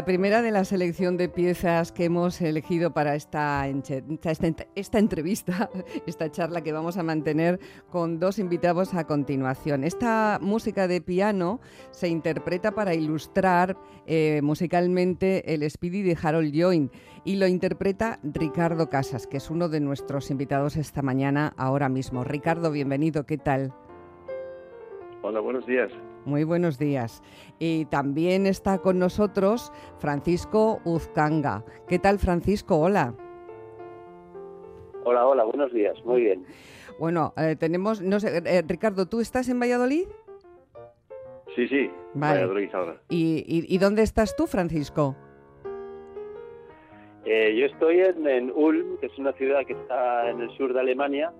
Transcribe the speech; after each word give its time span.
la 0.00 0.06
primera 0.06 0.40
de 0.40 0.50
la 0.50 0.64
selección 0.64 1.18
de 1.18 1.28
piezas 1.28 1.92
que 1.92 2.06
hemos 2.06 2.40
elegido 2.40 2.94
para 2.94 3.14
esta, 3.14 3.68
esta, 3.68 4.98
entrevista, 4.98 5.68
esta 6.06 6.30
charla 6.30 6.62
que 6.62 6.72
vamos 6.72 6.96
a 6.96 7.02
mantener 7.02 7.60
con 7.90 8.18
dos 8.18 8.38
invitados 8.38 8.94
a 8.94 9.06
continuación. 9.06 9.84
Esta 9.84 10.38
música 10.40 10.88
de 10.88 11.02
piano 11.02 11.60
se 11.90 12.08
interpreta 12.08 12.70
para 12.70 12.94
ilustrar 12.94 13.76
eh, 14.06 14.40
musicalmente 14.42 15.52
el 15.52 15.70
Speedy 15.70 16.00
de 16.00 16.16
Harold 16.22 16.58
Join 16.58 16.90
y 17.26 17.36
lo 17.36 17.46
interpreta 17.46 18.20
Ricardo 18.22 18.88
Casas, 18.88 19.26
que 19.26 19.36
es 19.36 19.50
uno 19.50 19.68
de 19.68 19.80
nuestros 19.80 20.30
invitados 20.30 20.76
esta 20.76 21.02
mañana 21.02 21.52
ahora 21.58 21.90
mismo. 21.90 22.24
Ricardo, 22.24 22.70
bienvenido, 22.70 23.26
¿qué 23.26 23.36
tal? 23.36 23.74
Hola, 25.22 25.40
buenos 25.40 25.66
días. 25.66 25.92
Muy 26.24 26.44
buenos 26.44 26.78
días. 26.78 27.22
Y 27.58 27.84
también 27.86 28.46
está 28.46 28.78
con 28.78 28.98
nosotros 28.98 29.70
Francisco 29.98 30.80
Uzcanga. 30.84 31.64
¿Qué 31.88 31.98
tal, 31.98 32.18
Francisco? 32.18 32.78
Hola. 32.78 33.14
Hola, 35.04 35.26
hola, 35.26 35.44
buenos 35.44 35.72
días. 35.72 36.02
Muy 36.04 36.22
bien. 36.22 36.46
Bueno, 36.98 37.34
eh, 37.36 37.56
tenemos, 37.58 38.00
no 38.00 38.18
sé, 38.20 38.42
eh, 38.44 38.62
Ricardo, 38.66 39.06
¿tú 39.06 39.20
estás 39.20 39.48
en 39.48 39.60
Valladolid? 39.60 40.06
Sí, 41.54 41.66
sí, 41.68 41.90
Valladolid 42.14 42.74
ahora. 42.74 42.96
¿Y, 43.08 43.76
dónde 43.78 44.02
estás 44.02 44.36
tú, 44.36 44.46
Francisco? 44.46 45.16
Eh, 47.24 47.56
yo 47.58 47.66
estoy 47.66 48.00
en, 48.00 48.50
Ulm, 48.54 48.98
que 48.98 49.06
es 49.06 49.18
una 49.18 49.32
ciudad 49.32 49.66
que 49.66 49.74
está 49.74 50.30
en 50.30 50.40
el 50.40 50.50
sur 50.56 50.72
de 50.72 50.80
Alemania, 50.80 51.32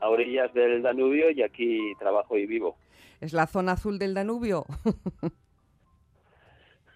a 0.00 0.08
orillas 0.08 0.52
del 0.54 0.82
Danubio, 0.82 1.30
y 1.30 1.42
aquí 1.42 1.92
trabajo 1.98 2.36
y 2.36 2.46
vivo. 2.46 2.76
¿Es 3.20 3.32
la 3.32 3.46
zona 3.46 3.72
azul 3.72 3.98
del 3.98 4.14
Danubio? 4.14 4.64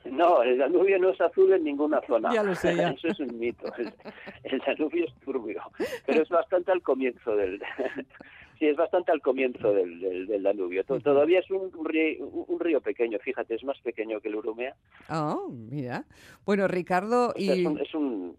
No, 0.05 0.43
el 0.43 0.59
Danubio 0.59 0.99
no 0.99 1.11
es 1.11 1.21
azul 1.21 1.53
en 1.53 1.65
ninguna 1.65 2.01
zona. 2.07 2.35
Ya 2.35 2.43
lo 2.43 2.55
sé, 2.55 2.73
Eso 2.97 3.09
es 3.09 3.21
un 3.21 3.39
mito. 3.39 3.73
El, 4.43 4.59
Danubio 4.67 5.05
es 5.05 5.15
turbio, 5.25 5.63
pero 6.05 6.23
es 6.23 6.29
bastante 6.29 6.73
al 6.73 6.83
comienzo 6.83 7.37
del... 7.37 7.63
Sí, 8.59 8.69
es 8.69 8.77
bastante 8.77 9.11
al 9.11 9.21
comienzo 9.21 9.73
del, 9.73 10.27
del, 10.27 10.43
Danubio. 10.43 10.85
Todavía 10.85 11.41
es 11.41 11.51
un, 11.51 11.73
río, 11.85 12.27
un, 12.27 12.61
río, 12.61 12.81
pequeño, 12.81 13.19
fíjate, 13.19 13.57
es 13.57 13.65
más 13.65 13.77
pequeño 13.81 14.21
que 14.21 14.29
el 14.29 14.37
Urumea. 14.37 14.77
Oh, 15.11 15.49
mira. 15.51 16.05
Bueno, 16.47 16.69
Ricardo... 16.69 17.33
y... 17.37 17.67
es 17.81 17.95
un 17.95 18.37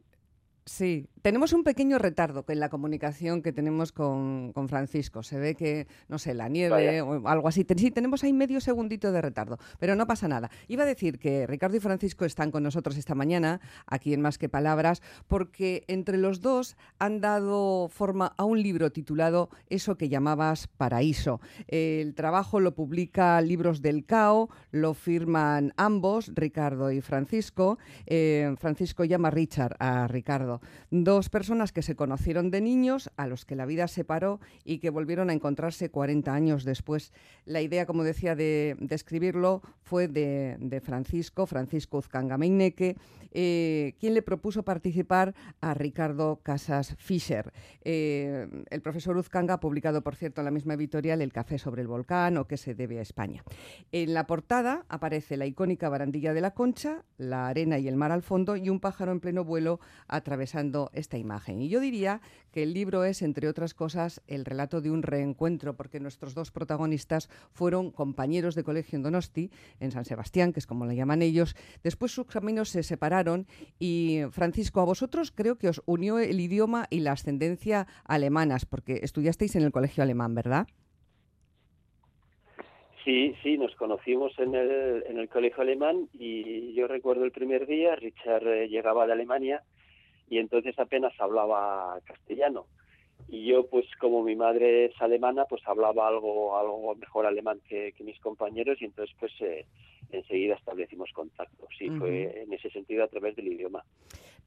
Sí, 0.65 1.09
tenemos 1.21 1.51
un 1.51 1.65
pequeño 1.65 1.99
retardo 1.99 2.45
en 2.47 2.61
la 2.61 2.69
comunicación 2.69 3.41
que 3.41 3.51
tenemos 3.51 3.91
con, 3.91 4.53
Francisco. 4.69 5.21
Se 5.21 5.37
ve 5.37 5.55
que, 5.55 5.87
no 6.07 6.17
sé, 6.17 6.33
la 6.33 6.47
nieve 6.47 7.01
o 7.01 7.27
algo 7.27 7.49
así. 7.49 7.65
Sí, 7.75 7.91
tenemos 7.91 8.23
ahí 8.23 8.31
medio 8.31 8.61
segundito 8.61 9.11
de 9.11 9.21
retardo, 9.21 9.57
pero 9.77 9.95
no 9.97 10.07
pasa 10.07 10.29
nada. 10.29 10.49
Iba 10.69 10.83
a 10.83 10.85
decir 10.85 11.19
que 11.19 11.47
Ricardo 11.47 11.75
y 11.75 11.81
Francisco 11.81 12.23
están 12.23 12.49
con 12.49 12.63
nosotros 12.63 12.95
esta 12.95 13.13
mañana, 13.13 13.59
aquí 13.87 14.13
en 14.13 14.21
Más 14.21 14.37
que 14.37 14.47
Palabras, 14.47 15.01
porque 15.27 15.83
entre 15.87 16.17
los 16.17 16.39
dos 16.39 16.77
han 16.97 17.19
dado 17.19 17.89
forma 17.89 18.33
a 18.37 18.45
un 18.45 18.63
libro 18.63 18.91
titulado 18.93 19.49
Eso 19.69 19.97
que 19.97 20.07
llamabas 20.07 20.67
Paraíso. 20.67 21.41
El 21.67 22.15
trabajo 22.15 22.61
lo 22.61 22.73
publica 22.73 23.41
Libros 23.41 23.81
del 23.81 24.05
Cao, 24.05 24.49
lo 24.71 24.93
firman 24.93 25.73
ambos, 25.75 26.31
Ricardo 26.33 26.89
y 26.89 27.01
Francisco. 27.01 27.77
Eh, 28.05 28.55
Francisco 28.57 29.03
llama 29.03 29.29
Richard 29.29 29.75
a 29.79 30.07
Ricardo 30.07 30.52
Dos 30.91 31.29
personas 31.29 31.71
que 31.71 31.81
se 31.81 31.95
conocieron 31.95 32.51
de 32.51 32.61
niños, 32.61 33.11
a 33.17 33.27
los 33.27 33.45
que 33.45 33.55
la 33.55 33.65
vida 33.65 33.87
separó 33.87 34.39
y 34.63 34.79
que 34.79 34.89
volvieron 34.89 35.29
a 35.29 35.33
encontrarse 35.33 35.89
40 35.89 36.33
años 36.33 36.63
después. 36.63 37.13
La 37.45 37.61
idea, 37.61 37.85
como 37.85 38.03
decía, 38.03 38.35
de, 38.35 38.77
escribirlo 38.89 39.61
fue 39.81 40.07
de, 40.07 40.81
Francisco, 40.83 41.45
Francisco 41.45 41.97
Uzcanga 41.97 42.37
eh, 43.35 43.95
quien 43.99 44.13
le 44.13 44.21
propuso 44.21 44.63
participar 44.63 45.33
a 45.59 45.73
Ricardo 45.73 46.39
Casas 46.43 46.95
Fischer. 46.99 47.51
Eh, 47.83 48.47
el 48.69 48.81
profesor 48.81 49.17
Uzcanga 49.17 49.55
ha 49.55 49.59
publicado, 49.59 50.03
por 50.03 50.15
cierto, 50.15 50.41
en 50.41 50.45
la 50.45 50.51
misma 50.51 50.75
editorial 50.75 51.21
El 51.21 51.33
café 51.33 51.57
sobre 51.57 51.81
el 51.81 51.87
volcán 51.87 52.37
o 52.37 52.45
que 52.45 52.57
se 52.57 52.75
debe 52.75 52.99
a 52.99 53.01
España. 53.01 53.43
En 53.91 54.13
la 54.13 54.27
portada 54.27 54.85
aparece 54.87 55.37
la 55.37 55.47
icónica 55.47 55.89
barandilla 55.89 56.33
de 56.33 56.41
la 56.41 56.53
concha, 56.53 57.03
la 57.17 57.47
arena 57.47 57.79
y 57.79 57.87
el 57.87 57.95
mar 57.95 58.11
al 58.11 58.21
fondo 58.21 58.55
y 58.55 58.69
un 58.69 58.79
pájaro 58.79 59.11
en 59.11 59.19
pleno 59.19 59.43
vuelo 59.43 59.79
a 60.07 60.21
través 60.21 60.42
esta 60.93 61.17
imagen. 61.17 61.61
Y 61.61 61.69
yo 61.69 61.79
diría 61.79 62.21
que 62.51 62.63
el 62.63 62.73
libro 62.73 63.03
es, 63.03 63.21
entre 63.21 63.47
otras 63.47 63.73
cosas, 63.73 64.21
el 64.27 64.45
relato 64.45 64.81
de 64.81 64.91
un 64.91 65.03
reencuentro, 65.03 65.75
porque 65.75 65.99
nuestros 65.99 66.33
dos 66.35 66.51
protagonistas 66.51 67.29
fueron 67.51 67.91
compañeros 67.91 68.55
de 68.55 68.63
colegio 68.63 68.97
en 68.97 69.03
Donosti, 69.03 69.49
en 69.79 69.91
San 69.91 70.05
Sebastián, 70.05 70.53
que 70.53 70.59
es 70.59 70.67
como 70.67 70.85
le 70.85 70.95
llaman 70.95 71.21
ellos. 71.21 71.55
Después 71.83 72.11
sus 72.11 72.27
caminos 72.27 72.69
se 72.69 72.83
separaron 72.83 73.47
y, 73.79 74.21
Francisco, 74.31 74.81
a 74.81 74.85
vosotros 74.85 75.31
creo 75.31 75.57
que 75.57 75.69
os 75.69 75.81
unió 75.85 76.19
el 76.19 76.39
idioma 76.39 76.87
y 76.89 76.99
la 76.99 77.13
ascendencia 77.13 77.87
alemanas, 78.05 78.65
porque 78.65 78.99
estudiasteis 79.03 79.55
en 79.55 79.63
el 79.63 79.71
colegio 79.71 80.03
alemán, 80.03 80.35
¿verdad? 80.35 80.67
Sí, 83.03 83.35
sí, 83.43 83.57
nos 83.57 83.75
conocimos 83.75 84.31
en 84.39 84.55
el, 84.55 85.03
en 85.07 85.17
el 85.17 85.27
colegio 85.27 85.61
alemán 85.61 86.07
y 86.13 86.73
yo 86.73 86.87
recuerdo 86.87 87.25
el 87.25 87.31
primer 87.31 87.67
día, 87.67 87.95
Richard 87.97 88.47
eh, 88.47 88.69
llegaba 88.69 89.05
de 89.05 89.11
Alemania 89.11 89.61
y 90.27 90.37
entonces 90.37 90.77
apenas 90.79 91.13
hablaba 91.19 91.99
castellano. 92.05 92.67
Y 93.27 93.45
yo, 93.45 93.67
pues 93.67 93.85
como 93.99 94.23
mi 94.23 94.35
madre 94.35 94.85
es 94.85 95.01
alemana, 95.01 95.45
pues 95.45 95.61
hablaba 95.65 96.07
algo, 96.07 96.57
algo 96.57 96.95
mejor 96.95 97.25
alemán 97.25 97.61
que, 97.67 97.93
mis 97.99 98.19
compañeros 98.19 98.81
y 98.81 98.85
entonces 98.85 99.15
pues 99.19 99.31
eh, 99.39 99.65
enseguida 100.09 100.55
establecimos 100.55 101.09
contacto. 101.13 101.67
Sí, 101.77 101.89
fue 101.91 102.43
en 102.43 102.51
ese 102.53 102.69
sentido 102.69 103.03
a 103.03 103.07
través 103.07 103.35
del 103.35 103.47
idioma. 103.47 103.83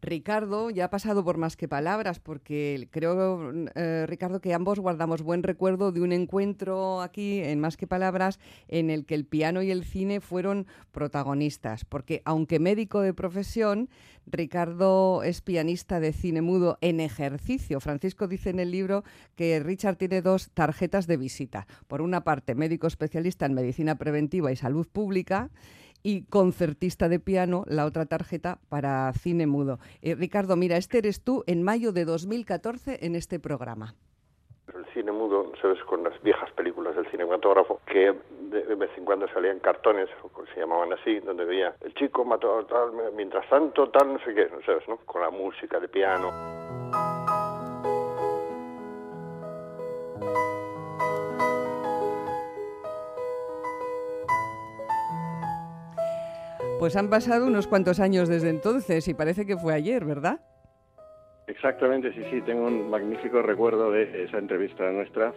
Ricardo 0.02 0.70
ya 0.70 0.86
ha 0.86 0.90
pasado 0.90 1.24
por 1.24 1.38
más 1.38 1.56
que 1.56 1.68
palabras, 1.68 2.20
porque 2.20 2.88
creo, 2.90 3.52
eh, 3.74 4.04
Ricardo, 4.06 4.40
que 4.40 4.54
ambos 4.54 4.78
guardamos 4.78 5.22
buen 5.22 5.42
recuerdo 5.42 5.92
de 5.92 6.00
un 6.00 6.12
encuentro 6.12 7.00
aquí 7.00 7.40
en 7.40 7.60
Más 7.60 7.76
que 7.76 7.86
Palabras 7.86 8.38
en 8.68 8.90
el 8.90 9.06
que 9.06 9.14
el 9.14 9.24
piano 9.24 9.62
y 9.62 9.70
el 9.70 9.84
cine 9.84 10.20
fueron 10.20 10.66
protagonistas, 10.92 11.84
porque 11.84 12.22
aunque 12.24 12.58
médico 12.58 13.00
de 13.00 13.14
profesión, 13.14 13.88
Ricardo 14.26 15.22
es 15.22 15.40
pianista 15.40 16.00
de 16.00 16.12
cine 16.12 16.42
mudo 16.42 16.78
en 16.80 17.00
ejercicio. 17.00 17.80
Francisco 17.80 18.26
dice 18.26 18.50
en 18.50 18.58
el 18.58 18.70
libro 18.70 19.04
que 19.36 19.60
Richard 19.60 19.96
tiene 19.96 20.20
dos 20.20 20.50
tarjetas 20.52 21.06
de 21.06 21.16
visita. 21.16 21.66
Por 21.86 22.02
una 22.02 22.24
parte, 22.24 22.54
médico 22.54 22.86
especialista 22.86 23.46
en 23.46 23.54
medicina 23.54 23.96
preventiva 23.96 24.52
y 24.52 24.56
salud 24.56 24.86
pública 24.88 25.50
y 26.06 26.22
concertista 26.22 27.08
de 27.08 27.18
piano, 27.18 27.64
la 27.66 27.84
otra 27.84 28.06
tarjeta 28.06 28.60
para 28.68 29.12
cine 29.14 29.48
mudo. 29.48 29.80
Eh, 30.02 30.14
Ricardo, 30.14 30.54
mira, 30.54 30.76
este 30.76 30.98
eres 30.98 31.24
tú 31.24 31.42
en 31.48 31.64
mayo 31.64 31.90
de 31.90 32.04
2014 32.04 33.04
en 33.04 33.16
este 33.16 33.40
programa. 33.40 33.96
El 34.72 34.86
cine 34.94 35.10
mudo, 35.10 35.50
sabes, 35.60 35.82
con 35.82 36.04
las 36.04 36.22
viejas 36.22 36.48
películas 36.52 36.94
del 36.94 37.10
cinematógrafo, 37.10 37.80
que 37.86 38.14
de, 38.52 38.74
vez 38.76 38.90
en 38.96 39.04
cuando 39.04 39.26
salían 39.34 39.58
cartones, 39.58 40.08
o 40.22 40.30
se 40.54 40.60
llamaban 40.60 40.92
así, 40.92 41.18
donde 41.18 41.44
veía 41.44 41.74
el 41.80 41.92
chico 41.94 42.24
mató 42.24 42.64
tal, 42.66 42.92
mientras 43.16 43.48
tanto, 43.48 43.88
tal, 43.88 44.12
no 44.12 44.20
sé 44.20 44.32
qué, 44.32 44.48
¿sabes? 44.64 44.86
¿no? 44.86 44.98
Con 44.98 45.22
la 45.22 45.30
música 45.30 45.80
de 45.80 45.88
piano. 45.88 46.65
Pues 56.86 56.94
han 56.94 57.10
pasado 57.10 57.48
unos 57.48 57.66
cuantos 57.66 57.98
años 57.98 58.28
desde 58.28 58.48
entonces 58.48 59.08
y 59.08 59.14
parece 59.14 59.44
que 59.44 59.56
fue 59.56 59.74
ayer, 59.74 60.04
¿verdad? 60.04 60.38
Exactamente, 61.48 62.12
sí, 62.12 62.22
sí, 62.30 62.40
tengo 62.42 62.68
un 62.68 62.88
magnífico 62.88 63.42
recuerdo 63.42 63.90
de 63.90 64.22
esa 64.22 64.38
entrevista 64.38 64.88
nuestra 64.92 65.34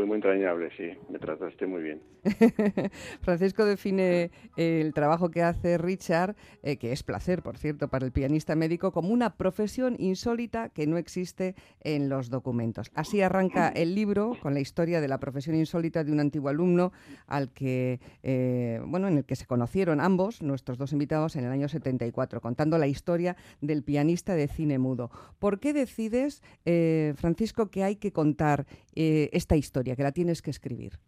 fue 0.00 0.06
muy 0.06 0.16
entrañable, 0.16 0.70
sí, 0.78 0.96
me 1.10 1.18
trataste 1.18 1.66
muy 1.66 1.82
bien. 1.82 2.00
Francisco 3.20 3.66
define 3.66 4.30
el 4.56 4.94
trabajo 4.94 5.30
que 5.30 5.42
hace 5.42 5.76
Richard, 5.76 6.36
eh, 6.62 6.78
que 6.78 6.92
es 6.92 7.02
placer, 7.02 7.42
por 7.42 7.58
cierto, 7.58 7.88
para 7.88 8.06
el 8.06 8.10
pianista 8.10 8.56
médico, 8.56 8.92
como 8.92 9.10
una 9.10 9.36
profesión 9.36 9.96
insólita 9.98 10.70
que 10.70 10.86
no 10.86 10.96
existe 10.96 11.54
en 11.82 12.08
los 12.08 12.30
documentos. 12.30 12.90
Así 12.94 13.20
arranca 13.20 13.68
el 13.68 13.94
libro 13.94 14.38
con 14.40 14.54
la 14.54 14.60
historia 14.60 15.02
de 15.02 15.08
la 15.08 15.20
profesión 15.20 15.54
insólita 15.54 16.02
de 16.02 16.12
un 16.12 16.20
antiguo 16.20 16.48
alumno 16.48 16.92
al 17.26 17.52
que, 17.52 18.00
eh, 18.22 18.80
bueno, 18.86 19.06
en 19.06 19.18
el 19.18 19.26
que 19.26 19.36
se 19.36 19.44
conocieron 19.44 20.00
ambos, 20.00 20.40
nuestros 20.40 20.78
dos 20.78 20.94
invitados, 20.94 21.36
en 21.36 21.44
el 21.44 21.52
año 21.52 21.68
74, 21.68 22.40
contando 22.40 22.78
la 22.78 22.86
historia 22.86 23.36
del 23.60 23.82
pianista 23.82 24.34
de 24.34 24.48
cine 24.48 24.78
mudo. 24.78 25.10
¿Por 25.38 25.60
qué 25.60 25.74
decides, 25.74 26.42
eh, 26.64 27.12
Francisco, 27.18 27.70
que 27.70 27.84
hay 27.84 27.96
que 27.96 28.12
contar 28.12 28.66
esta 28.94 29.56
historia? 29.56 29.96
que 29.96 30.02
la 30.02 30.12
tienes 30.12 30.42
que 30.42 30.50
escribir? 30.50 30.98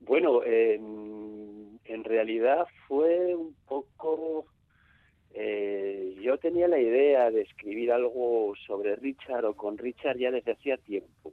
Bueno, 0.00 0.42
en 1.94 2.04
realidad 2.04 2.66
fue 2.86 3.34
un 3.34 3.54
poco... 3.66 4.46
Eh, 5.36 6.14
yo 6.20 6.38
tenía 6.38 6.68
la 6.68 6.78
idea 6.78 7.30
de 7.30 7.40
escribir 7.40 7.90
algo 7.90 8.54
sobre 8.66 8.94
Richard 8.94 9.44
o 9.44 9.54
con 9.54 9.78
Richard 9.78 10.16
ya 10.16 10.30
desde 10.30 10.52
hacía 10.52 10.76
tiempo, 10.76 11.32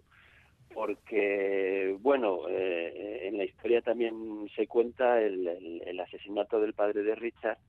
porque, 0.74 1.96
bueno, 2.00 2.50
eh, 2.50 3.28
en 3.28 3.38
la 3.38 3.44
historia 3.44 3.82
también 3.82 4.50
se 4.56 4.66
cuenta 4.66 5.22
el, 5.22 6.00
asesinato 6.00 6.60
del 6.60 6.74
padre 6.74 7.04
de 7.04 7.14
Richard, 7.14 7.60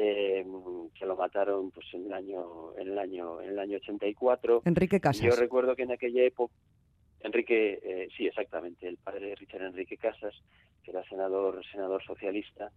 eh, 0.00 0.46
que 0.94 1.06
lo 1.06 1.16
mataron 1.16 1.70
pues 1.72 1.86
en 1.92 2.06
el 2.06 2.12
año 2.12 2.76
en 2.76 2.88
el 2.88 2.98
año 2.98 3.40
en 3.40 3.50
el 3.50 3.58
año 3.58 3.76
84. 3.78 4.62
Enrique 4.64 5.00
Casas. 5.00 5.22
Yo 5.22 5.34
recuerdo 5.34 5.74
que 5.74 5.82
en 5.82 5.92
aquella 5.92 6.22
época 6.22 6.54
Enrique, 7.20 7.80
eh, 7.82 8.08
sí, 8.16 8.26
exactamente, 8.26 8.86
el 8.86 8.96
padre 8.96 9.30
de 9.30 9.34
Richard 9.34 9.62
Enrique 9.62 9.96
Casas, 9.96 10.34
que 10.84 10.92
era 10.92 11.02
senador 11.08 11.60
senador 11.72 12.02
socialista. 12.04 12.70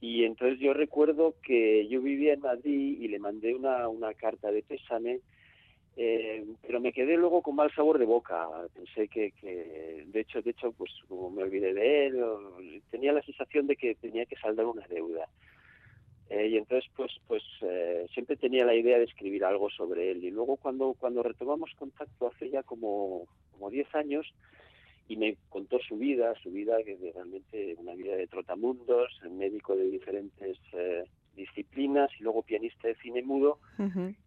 Y 0.00 0.24
entonces 0.24 0.58
yo 0.58 0.72
recuerdo 0.72 1.34
que 1.42 1.86
yo 1.88 2.00
vivía 2.00 2.32
en 2.32 2.40
Madrid 2.40 2.98
y 3.00 3.08
le 3.08 3.18
mandé 3.18 3.54
una, 3.54 3.88
una 3.88 4.14
carta 4.14 4.50
de 4.50 4.62
pésame 4.62 5.20
eh, 5.96 6.44
pero 6.62 6.80
me 6.80 6.92
quedé 6.92 7.16
luego 7.16 7.40
con 7.42 7.54
mal 7.54 7.72
sabor 7.74 7.98
de 7.98 8.04
boca. 8.04 8.48
Pensé 8.74 9.08
que, 9.08 9.30
que, 9.32 10.04
de 10.06 10.20
hecho, 10.20 10.42
de 10.42 10.50
hecho, 10.50 10.72
pues 10.72 10.90
como 11.08 11.30
me 11.30 11.44
olvidé 11.44 11.72
de 11.72 12.06
él, 12.06 12.82
tenía 12.90 13.12
la 13.12 13.22
sensación 13.22 13.66
de 13.66 13.76
que 13.76 13.94
tenía 13.94 14.26
que 14.26 14.36
saldar 14.36 14.66
una 14.66 14.86
deuda. 14.88 15.28
Eh, 16.30 16.48
y 16.48 16.56
entonces, 16.56 16.90
pues, 16.96 17.12
pues 17.26 17.42
eh, 17.62 18.06
siempre 18.12 18.36
tenía 18.36 18.64
la 18.64 18.74
idea 18.74 18.98
de 18.98 19.04
escribir 19.04 19.44
algo 19.44 19.68
sobre 19.70 20.10
él. 20.10 20.24
Y 20.24 20.30
luego 20.30 20.56
cuando, 20.56 20.94
cuando 20.98 21.22
retomamos 21.22 21.70
contacto 21.76 22.28
hace 22.28 22.50
ya 22.50 22.62
como, 22.62 23.26
como 23.52 23.70
10 23.70 23.94
años, 23.94 24.26
y 25.06 25.16
me 25.16 25.36
contó 25.50 25.78
su 25.80 25.98
vida, 25.98 26.34
su 26.42 26.50
vida 26.50 26.76
que 26.82 26.92
es 26.92 27.14
realmente 27.14 27.74
una 27.78 27.94
vida 27.94 28.16
de 28.16 28.26
trotamundos, 28.26 29.20
médico 29.30 29.76
de 29.76 29.90
diferentes 29.90 30.58
eh, 30.72 31.04
disciplinas 31.36 32.10
y 32.18 32.22
luego 32.22 32.42
pianista 32.42 32.88
de 32.88 32.94
cine 32.96 33.22
mudo 33.22 33.58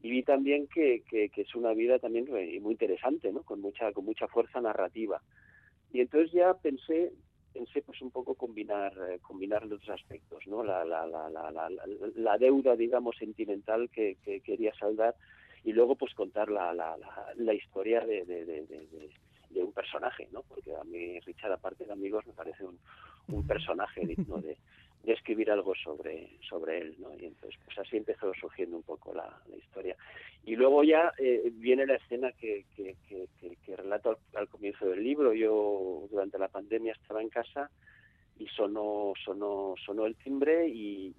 y 0.01 0.11
vi 0.11 0.21
también 0.21 0.67
que, 0.67 1.01
que, 1.09 1.31
es 1.35 1.55
una 1.55 1.73
vida 1.73 1.97
también 1.97 2.27
muy 2.61 2.73
interesante 2.73 3.31
no 3.31 3.41
con 3.41 3.61
mucha 3.61 3.91
con 3.91 4.05
mucha 4.05 4.27
fuerza 4.27 4.61
narrativa. 4.61 5.19
Y 5.91 6.01
entonces 6.01 6.31
ya 6.31 6.53
pensé 6.53 7.11
pensé 7.57 7.81
pues 7.81 8.01
un 8.01 8.12
poco 8.12 8.36
combinar 8.36 8.94
eh, 9.09 9.19
combinar 9.21 9.65
los 9.65 9.88
aspectos 9.89 10.45
no 10.45 10.63
la, 10.63 10.86
la, 10.86 11.07
la, 11.07 11.30
la, 11.30 11.69
la 12.15 12.38
deuda 12.38 12.75
digamos 12.75 13.15
sentimental 13.18 13.89
que, 13.89 14.18
que, 14.24 14.42
quería 14.42 14.74
saldar 14.75 15.15
y 15.63 15.74
luego 15.74 15.95
pues 15.95 16.13
contar 16.13 16.50
la, 16.50 16.71
la, 16.74 16.95
la, 17.36 17.54
historia 17.54 18.01
de, 18.01 18.25
de, 18.25 18.45
de, 18.45 18.65
de, 19.50 19.63
un 19.63 19.71
personaje 19.71 20.27
no 20.31 20.44
porque 20.44 20.75
a 20.75 20.83
mí 20.83 21.19
Richard 21.21 21.54
aparte 21.54 21.86
de 21.86 21.94
amigos 21.94 22.27
me 22.27 22.33
parece 22.33 22.63
un, 22.63 22.77
un 23.30 23.48
personaje 23.48 24.06
digno 24.06 24.38
de 24.38 24.56
de 25.07 25.13
escribir 25.13 25.50
algo 25.50 25.74
sobre, 25.75 26.27
sobre 26.50 26.80
él, 26.80 26.95
¿no? 27.00 27.15
Y 27.18 27.27
entonces, 27.27 27.57
pues 27.63 27.77
así 27.80 27.95
empezó 27.95 28.33
surgiendo 28.33 28.75
un 28.75 28.83
poco 28.83 29.13
la, 29.13 29.39
historia. 29.57 29.95
Y 30.44 30.57
luego 30.57 30.83
ya 30.83 31.13
eh, 31.18 31.50
viene 31.53 31.86
la 31.86 31.95
escena 31.95 32.31
que, 32.33 32.65
que, 32.75 32.95
que, 33.07 33.75
relato 33.77 34.10
al, 34.10 34.16
del 34.97 35.03
libro. 35.03 35.33
Yo 35.33 36.07
durante 36.09 36.38
la 36.38 36.47
pandemia 36.47 36.94
estaba 36.94 37.21
en 37.21 37.29
casa 37.29 37.69
y 38.39 38.47
sonó, 38.47 39.13
sonó, 39.23 39.75
sonó 39.85 40.05
el 40.05 40.15
timbre 40.15 40.67
y, 40.67 41.13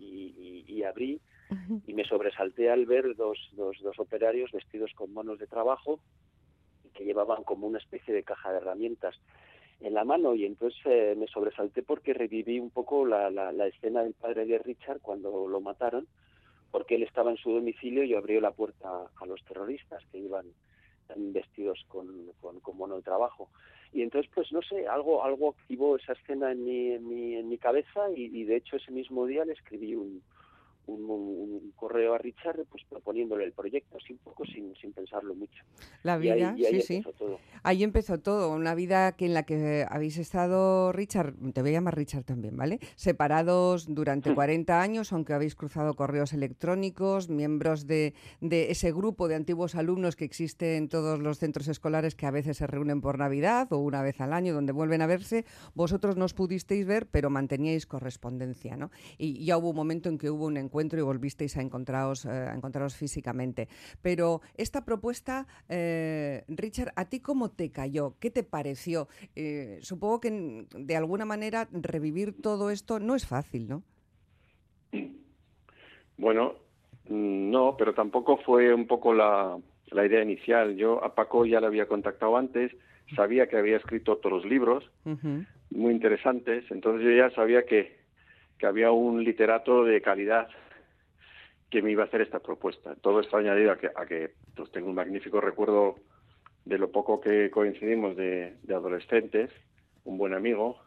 y, 0.67 0.83
abrí 0.83 1.21
y 1.87 1.93
me 1.93 2.05
sobresalté 2.05 2.71
al 2.71 2.87
ver 2.87 3.17
dos, 3.17 3.39
dos, 3.53 3.77
dos 3.83 3.99
operarios 3.99 4.53
vestidos 4.53 4.93
con 4.95 5.13
monos 5.13 5.39
de 5.39 5.47
trabajo 5.47 5.99
que 6.95 7.05
llevaban 7.05 7.43
como 7.43 7.67
una 7.67 7.79
especie 7.79 8.15
de 8.15 8.23
caja 8.23 8.53
de 8.53 8.59
herramientas 8.59 9.17
en 9.81 9.95
la 9.95 10.05
mano 10.05 10.35
y 10.35 10.45
entonces 10.45 10.81
eh, 10.85 11.15
me 11.17 11.27
sobresalté 11.27 11.83
porque 11.83 12.15
reviví 12.15 12.59
un 12.61 12.71
poco 12.71 13.05
la, 13.05 13.31
la, 13.31 13.67
escena 13.67 14.03
del 14.03 14.15
padre 14.15 14.47
de 14.47 14.59
Richard 14.59 15.01
cuando 15.01 15.49
lo 15.49 15.61
mataron 15.61 16.07
porque 16.71 16.97
él 16.97 17.03
estaba 17.03 17.31
en 17.31 17.37
su 17.37 17.53
domicilio 17.53 18.05
y 18.05 18.15
abrió 18.15 18.41
la 18.41 18.53
puerta 18.53 18.89
a 19.17 19.27
los 19.27 19.43
terroristas 19.45 20.05
que 20.13 20.19
iban 20.19 20.47
vestidos 21.17 21.85
con, 21.89 22.07
con, 22.41 22.61
con 22.61 22.77
mono 22.77 22.97
de 22.97 23.03
trabajo. 23.03 23.49
Y 23.93 24.03
entonces 24.03 24.31
pues 24.35 24.53
no 24.53 24.61
sé 24.63 24.87
algo 24.87 25.25
algo 25.25 25.51
activó 25.59 25.97
esa 25.97 26.13
escena 26.13 26.53
en 26.53 26.65
mi 26.65 26.93
en 26.93 27.09
mi, 27.09 27.35
en 27.37 27.49
mi 27.49 27.59
cabeza 27.59 28.11
y, 28.15 28.25
y 28.39 28.45
de 28.45 28.57
hecho 28.57 28.77
ese 28.77 28.91
mismo 28.91 29.25
día 29.27 29.45
le 29.45 29.55
escribí 29.55 29.95
un, 29.95 30.23
un, 30.89 31.73
correo 31.77 32.15
a 32.15 32.19
Richard 32.19 32.65
pues 32.71 32.83
proponiéndole 32.89 33.45
el 33.45 33.53
proyecto, 33.53 33.97
así 33.97 34.13
un 34.13 34.19
poco 34.19 34.45
sin, 34.45 34.75
sin 34.77 34.93
pensarlo 34.93 35.35
mucho. 35.35 35.63
La 36.03 36.17
vida, 36.17 36.55
sí, 36.57 36.81
sí. 36.81 37.05
Todo. 37.19 37.39
Ahí 37.63 37.85
empezó 37.85 38.19
todo, 38.19 38.53
una 38.55 38.75
vida 38.75 39.13
que 39.13 39.27
en 39.27 39.35
la 39.35 39.45
que 39.45 39.87
habéis 39.89 40.19
estado, 40.19 40.93
Richard, 40.93 41.35
te 41.53 41.61
voy 41.61 41.71
a 41.71 41.75
llamar 41.75 41.97
Richard 41.97 42.25
también, 42.25 42.57
¿vale? 42.57 42.81
Separados 42.97 43.95
durante 43.95 44.35
40 44.35 44.77
hmm. 44.77 44.81
años, 44.81 45.13
aunque 45.13 45.35
habéis 45.35 45.55
cruzado 45.55 45.95
correos 45.95 46.33
electrónicos, 46.33 47.29
miembros 47.29 47.87
de, 47.87 48.15
de 48.41 48.71
ese 48.71 48.93
grupo 48.93 49.29
de 49.29 49.37
antiguos 49.37 49.75
alumnos 49.75 50.17
que 50.17 50.25
existe 50.25 50.77
en 50.77 50.89
todos 50.89 51.21
los 51.21 51.39
centros 51.39 51.69
escolares 51.69 52.15
que 52.15 52.27
a 52.27 52.31
veces 52.31 52.57
se 52.57 52.67
reúnen 52.67 53.01
por 53.01 53.19
Navidad 53.19 53.73
o 53.73 53.79
una 53.79 54.03
vez 54.03 54.21
al 54.21 54.33
año 54.33 54.55
donde 54.55 54.73
vuelven 54.73 55.03
a 55.03 55.07
verse, 55.07 55.45
vosotros 55.75 56.17
no 56.17 56.25
os 56.25 56.35
pudisteis 56.35 56.87
ver, 56.87 57.07
pero 57.07 57.31
manteníais 57.31 57.87
correspondencia, 57.87 58.77
¿no? 58.77 58.91
Y 59.17 59.45
ya 59.45 59.57
hubo 59.59 59.71
un 59.71 59.77
momento 59.77 60.09
en 60.09 60.19
que 60.19 60.31
hubo 60.31 60.47
un 60.47 60.57
encuentro 60.57 60.78
y 60.81 61.03
volvisteis 61.03 61.57
a 61.57 61.63
encontraros, 61.63 62.25
eh, 62.25 62.31
a 62.31 62.55
encontraros 62.55 62.97
físicamente. 62.97 63.69
Pero 64.03 64.41
esta 64.57 64.85
propuesta, 64.85 65.47
eh, 65.69 66.45
Richard, 66.49 66.93
¿a 66.97 67.07
ti 67.07 67.21
cómo 67.21 67.51
te 67.51 67.71
cayó? 67.71 68.15
¿Qué 68.21 68.31
te 68.31 68.43
pareció? 68.43 69.09
Eh, 69.35 69.79
supongo 69.83 70.21
que 70.21 70.67
de 70.75 70.97
alguna 70.97 71.25
manera 71.25 71.69
revivir 71.73 72.41
todo 72.41 72.71
esto 72.71 73.01
no 73.01 73.15
es 73.15 73.27
fácil, 73.27 73.69
¿no? 73.69 73.83
Bueno, 76.17 76.55
mm, 77.09 77.51
no, 77.51 77.77
pero 77.77 77.95
tampoco 77.95 78.39
fue 78.39 78.73
un 78.73 78.87
poco 78.87 79.13
la, 79.13 79.59
la 79.91 80.07
idea 80.07 80.23
inicial. 80.23 80.77
Yo 80.77 81.03
a 81.03 81.15
Paco 81.15 81.45
ya 81.45 81.61
le 81.61 81.67
había 81.67 81.87
contactado 81.87 82.37
antes, 82.37 82.73
sabía 83.15 83.49
que 83.49 83.57
había 83.57 83.77
escrito 83.77 84.13
otros 84.13 84.45
libros 84.45 84.91
muy 85.71 85.93
interesantes, 85.93 86.65
entonces 86.71 87.05
yo 87.05 87.13
ya 87.13 87.31
sabía 87.35 87.65
que, 87.65 87.99
que 88.59 88.67
había 88.67 88.91
un 88.91 89.25
literato 89.25 89.85
de 89.85 90.01
calidad 90.01 90.49
que 91.71 91.83
me 91.83 91.91
iba 91.91 92.03
a 92.03 92.07
hacer 92.07 92.23
esta 92.23 92.41
propuesta. 92.41 92.95
Todo 92.97 93.21
esto 93.21 93.37
añadido 93.37 93.73
a 93.73 93.77
que, 93.77 93.89
a 93.95 94.07
que 94.07 94.33
pues, 94.55 94.71
tengo 94.71 94.89
un 94.89 94.95
magnífico 94.95 95.41
recuerdo 95.41 95.97
de 96.65 96.79
lo 96.79 96.91
poco 96.91 97.21
que 97.21 97.51
coincidimos 97.51 98.17
de, 98.17 98.55
adolescentes, 98.69 99.51
un 100.05 100.19
buen 100.19 100.35
amigo. 100.35 100.79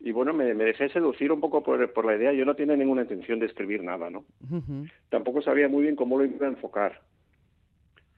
Y 0.00 0.12
bueno, 0.12 0.32
me, 0.32 0.52
dejé 0.52 0.88
seducir 0.90 1.32
un 1.32 1.40
poco 1.40 1.62
por, 1.62 2.04
la 2.04 2.16
idea. 2.16 2.32
Yo 2.32 2.44
no 2.44 2.54
tenía 2.54 2.76
ninguna 2.76 3.02
intención 3.02 3.38
de 3.38 3.46
escribir 3.46 3.82
nada, 3.82 4.10
¿no? 4.10 4.24
Tampoco 5.08 5.42
sabía 5.42 5.68
muy 5.68 5.82
bien 5.82 5.96
cómo 5.96 6.18
lo 6.18 6.24
iba 6.24 6.46
a 6.46 6.50
enfocar. 6.50 7.00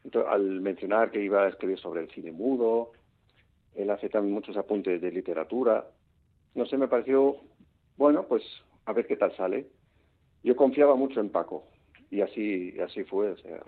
Entonces, 0.05 0.31
al 0.33 0.61
mencionar 0.61 1.11
que 1.11 1.23
iba 1.23 1.45
a 1.45 1.49
escribir 1.49 1.79
sobre 1.79 2.03
el 2.03 2.11
cine 2.11 2.33
mudo, 2.33 2.93
él 3.75 3.91
hace 3.91 4.09
también 4.09 4.35
muchos 4.35 4.57
apuntes 4.57 5.01
de 5.01 5.11
literatura. 5.11 5.87
No 6.55 6.67
sé, 6.67 6.77
me 6.77 6.89
pareció, 6.89 7.37
bueno, 7.97 8.25
pues 8.27 8.43
a 8.85 8.93
ver 8.93 9.07
qué 9.07 9.17
tal 9.17 9.35
sale 9.37 9.67
yo 10.47 10.55
confiaba 10.55 10.95
mucho 10.95 11.19
en 11.19 11.29
Paco 11.29 11.65
y 12.09 12.21
así, 12.21 12.73
así 12.79 13.03
fue. 13.03 13.33
O 13.33 13.37
sea, 13.37 13.65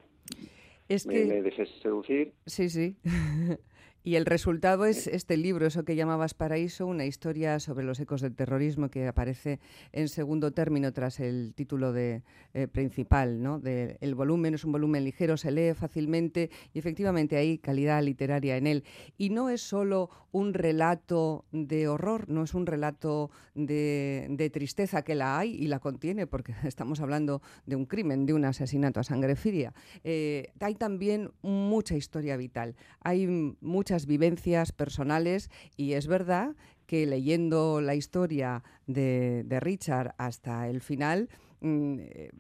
es 0.89 1.07
me, 1.07 1.25
me 1.25 1.43
dejé 1.43 1.67
seducir. 1.83 2.33
Sí, 2.47 2.71
sí. 2.71 2.97
Y 4.05 4.15
el 4.15 4.27
resultado 4.27 4.87
es 4.87 5.07
este 5.07 5.37
libro, 5.37 5.67
eso 5.67 5.85
que 5.85 5.97
llamabas 5.97 6.33
Paraíso, 6.33 6.87
una 6.87 7.05
historia 7.05 7.59
sobre 7.59 7.85
los 7.85 7.99
ecos 8.01 8.21
del 8.21 8.35
terrorismo 8.35 8.91
que 8.91 9.07
aparece 9.07 9.59
en 9.93 10.09
segundo 10.09 10.53
término 10.53 10.93
tras 10.93 11.21
el 11.21 11.53
título 11.55 11.93
de, 11.93 12.23
eh, 12.55 12.69
principal. 12.69 13.43
¿no? 13.43 13.59
De, 13.59 13.99
el 14.01 14.15
volumen 14.15 14.55
es 14.55 14.65
un 14.65 14.73
volumen 14.73 15.05
ligero, 15.05 15.37
se 15.37 15.51
lee 15.51 15.75
fácilmente 15.75 16.49
y 16.73 16.79
efectivamente 16.79 17.37
hay 17.37 17.59
calidad 17.59 18.03
literaria 18.03 18.57
en 18.57 18.67
él. 18.67 18.85
Y 19.19 19.31
no 19.31 19.51
es 19.51 19.63
solo 19.63 20.11
un 20.33 20.55
relato 20.55 21.45
de 21.53 21.89
horror, 21.89 22.29
no 22.29 22.45
es 22.45 22.55
un 22.55 22.67
relato 22.67 23.31
de, 23.55 24.51
tristeza 24.53 25.03
que 25.03 25.15
la 25.15 25.39
hay 25.39 25.55
y 25.55 25.67
la 25.67 25.79
contiene, 25.81 26.27
porque 26.27 26.53
estamos 26.65 27.01
hablando 27.01 27.43
de 27.67 27.77
un 27.77 27.87
crimen, 27.87 28.27
de 28.27 28.35
un 28.35 28.45
asesinato 28.45 29.01
a 29.01 29.05
sangre 29.05 29.37
fría. 29.37 29.75
Eh, 30.05 30.53
hay 30.61 30.75
también 30.75 31.31
mucha 31.43 31.97
historia 31.97 32.37
vital, 32.37 32.77
hay 33.01 33.57
muchas 33.89 34.05
vivencias 34.05 34.73
personales 34.73 35.51
y 35.79 35.95
es 35.95 36.09
verdad 36.09 36.55
que 36.85 37.07
leyendo 37.07 37.81
la 37.81 37.95
historia 37.95 38.63
de, 38.87 39.47
Richard 39.63 40.15
hasta 40.19 40.69
el 40.69 40.83
final, 40.83 41.31
mm, 41.63 41.99
eh, 42.01 42.31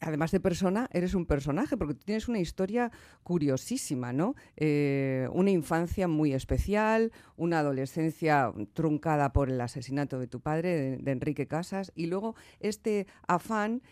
además 0.00 0.30
de 0.30 0.40
persona, 0.40 0.88
eres 0.94 1.12
un 1.14 1.26
personaje, 1.26 1.76
porque 1.76 1.92
tienes 1.92 2.28
una 2.28 2.38
historia 2.38 2.90
curiosísima, 3.24 4.14
¿no? 4.14 4.36
Eh, 4.56 5.28
una 5.32 5.50
infancia 5.50 6.08
muy 6.08 6.32
especial, 6.32 7.12
una 7.36 7.58
adolescencia 7.58 8.54
truncada 8.72 9.34
por 9.34 9.50
el 9.50 9.60
asesinato 9.60 10.18
de 10.18 10.28
tu 10.28 10.40
padre, 10.40 10.96
de 10.96 11.10
Enrique 11.10 11.46
Casas, 11.46 11.92
y 11.94 12.06
luego 12.06 12.36
este 12.60 13.06
afán 13.26 13.82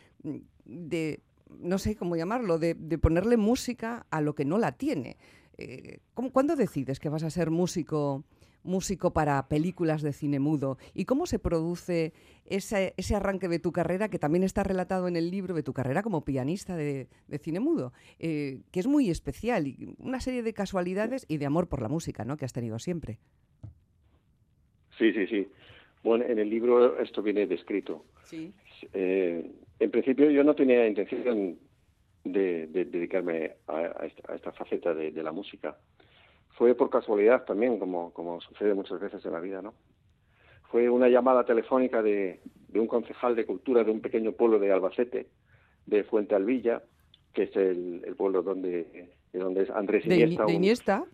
de 0.64 1.20
no 1.60 1.78
sé 1.78 1.96
cómo 1.96 2.16
llamarlo, 2.16 2.58
de, 2.58 2.74
ponerle 2.98 3.36
música 3.36 4.06
a 4.10 4.20
lo 4.20 4.34
que 4.34 4.44
no 4.44 4.58
la 4.58 4.72
tiene. 4.72 5.16
Eh, 5.58 5.98
¿Cuándo 6.14 6.56
decides 6.56 6.98
que 6.98 7.08
vas 7.08 7.22
a 7.22 7.30
ser 7.30 7.50
músico, 7.50 8.24
músico 8.64 9.12
para 9.12 9.46
películas 9.48 10.02
de 10.02 10.12
cine 10.12 10.40
mudo 10.40 10.78
y 10.94 11.04
cómo 11.04 11.26
se 11.26 11.38
produce 11.38 12.12
ese, 12.46 12.94
ese 12.96 13.14
arranque 13.14 13.48
de 13.48 13.58
tu 13.58 13.72
carrera, 13.72 14.08
que 14.08 14.18
también 14.18 14.42
está 14.42 14.64
relatado 14.64 15.06
en 15.06 15.16
el 15.16 15.30
libro, 15.30 15.54
de 15.54 15.62
tu 15.62 15.72
carrera 15.72 16.02
como 16.02 16.24
pianista 16.24 16.76
de, 16.76 17.08
cine 17.40 17.60
mudo, 17.60 17.92
eh, 18.18 18.62
que 18.72 18.80
es 18.80 18.86
muy 18.86 19.10
especial 19.10 19.66
y 19.66 19.94
una 19.98 20.20
serie 20.20 20.42
de 20.42 20.52
casualidades 20.52 21.26
y 21.28 21.36
de 21.36 21.46
amor 21.46 21.68
por 21.68 21.82
la 21.82 21.88
música 21.88 22.24
¿no? 22.24 22.36
que 22.36 22.44
has 22.44 22.52
tenido 22.52 22.78
siempre. 22.78 23.18
Sí, 24.98 25.12
sí, 25.12 25.26
sí. 25.26 25.48
Bueno, 26.02 26.24
en 26.24 26.38
el 26.38 26.50
libro 26.50 26.98
esto 27.00 27.22
viene 27.22 27.46
descrito. 27.46 28.04
Sí. 28.24 28.52
Eh, 28.92 29.50
en 29.78 29.90
principio 29.90 30.30
yo 30.30 30.44
no 30.44 30.54
tenía 30.54 30.86
intención 30.86 31.58
de, 32.24 32.66
dedicarme 32.66 33.52
a, 33.68 34.06
esta, 34.06 34.52
faceta 34.52 34.94
de, 34.94 35.22
la 35.22 35.32
música. 35.32 35.76
Fue 36.50 36.74
por 36.74 36.90
casualidad 36.90 37.44
también, 37.44 37.78
como, 37.78 38.12
como 38.12 38.40
sucede 38.40 38.74
muchas 38.74 39.00
veces 39.00 39.24
en 39.24 39.32
la 39.32 39.40
vida, 39.40 39.62
¿no? 39.62 39.74
Fue 40.70 40.88
una 40.88 41.08
llamada 41.08 41.44
telefónica 41.44 42.02
de, 42.02 42.40
un 42.74 42.86
concejal 42.86 43.36
de 43.36 43.46
cultura 43.46 43.84
de 43.84 43.90
un 43.90 44.00
pequeño 44.00 44.32
pueblo 44.32 44.58
de 44.58 44.72
Albacete, 44.72 45.28
de 45.86 46.04
Fuente 46.04 46.34
Alvilla, 46.34 46.82
que 47.32 47.44
es 47.44 47.56
el, 47.56 48.14
pueblo 48.16 48.42
donde, 48.42 49.14
donde 49.32 49.62
es 49.62 49.70
Andrés 49.70 50.06
Iniesta. 50.06 50.44
De, 50.46 50.52
Iniesta. 50.52 51.04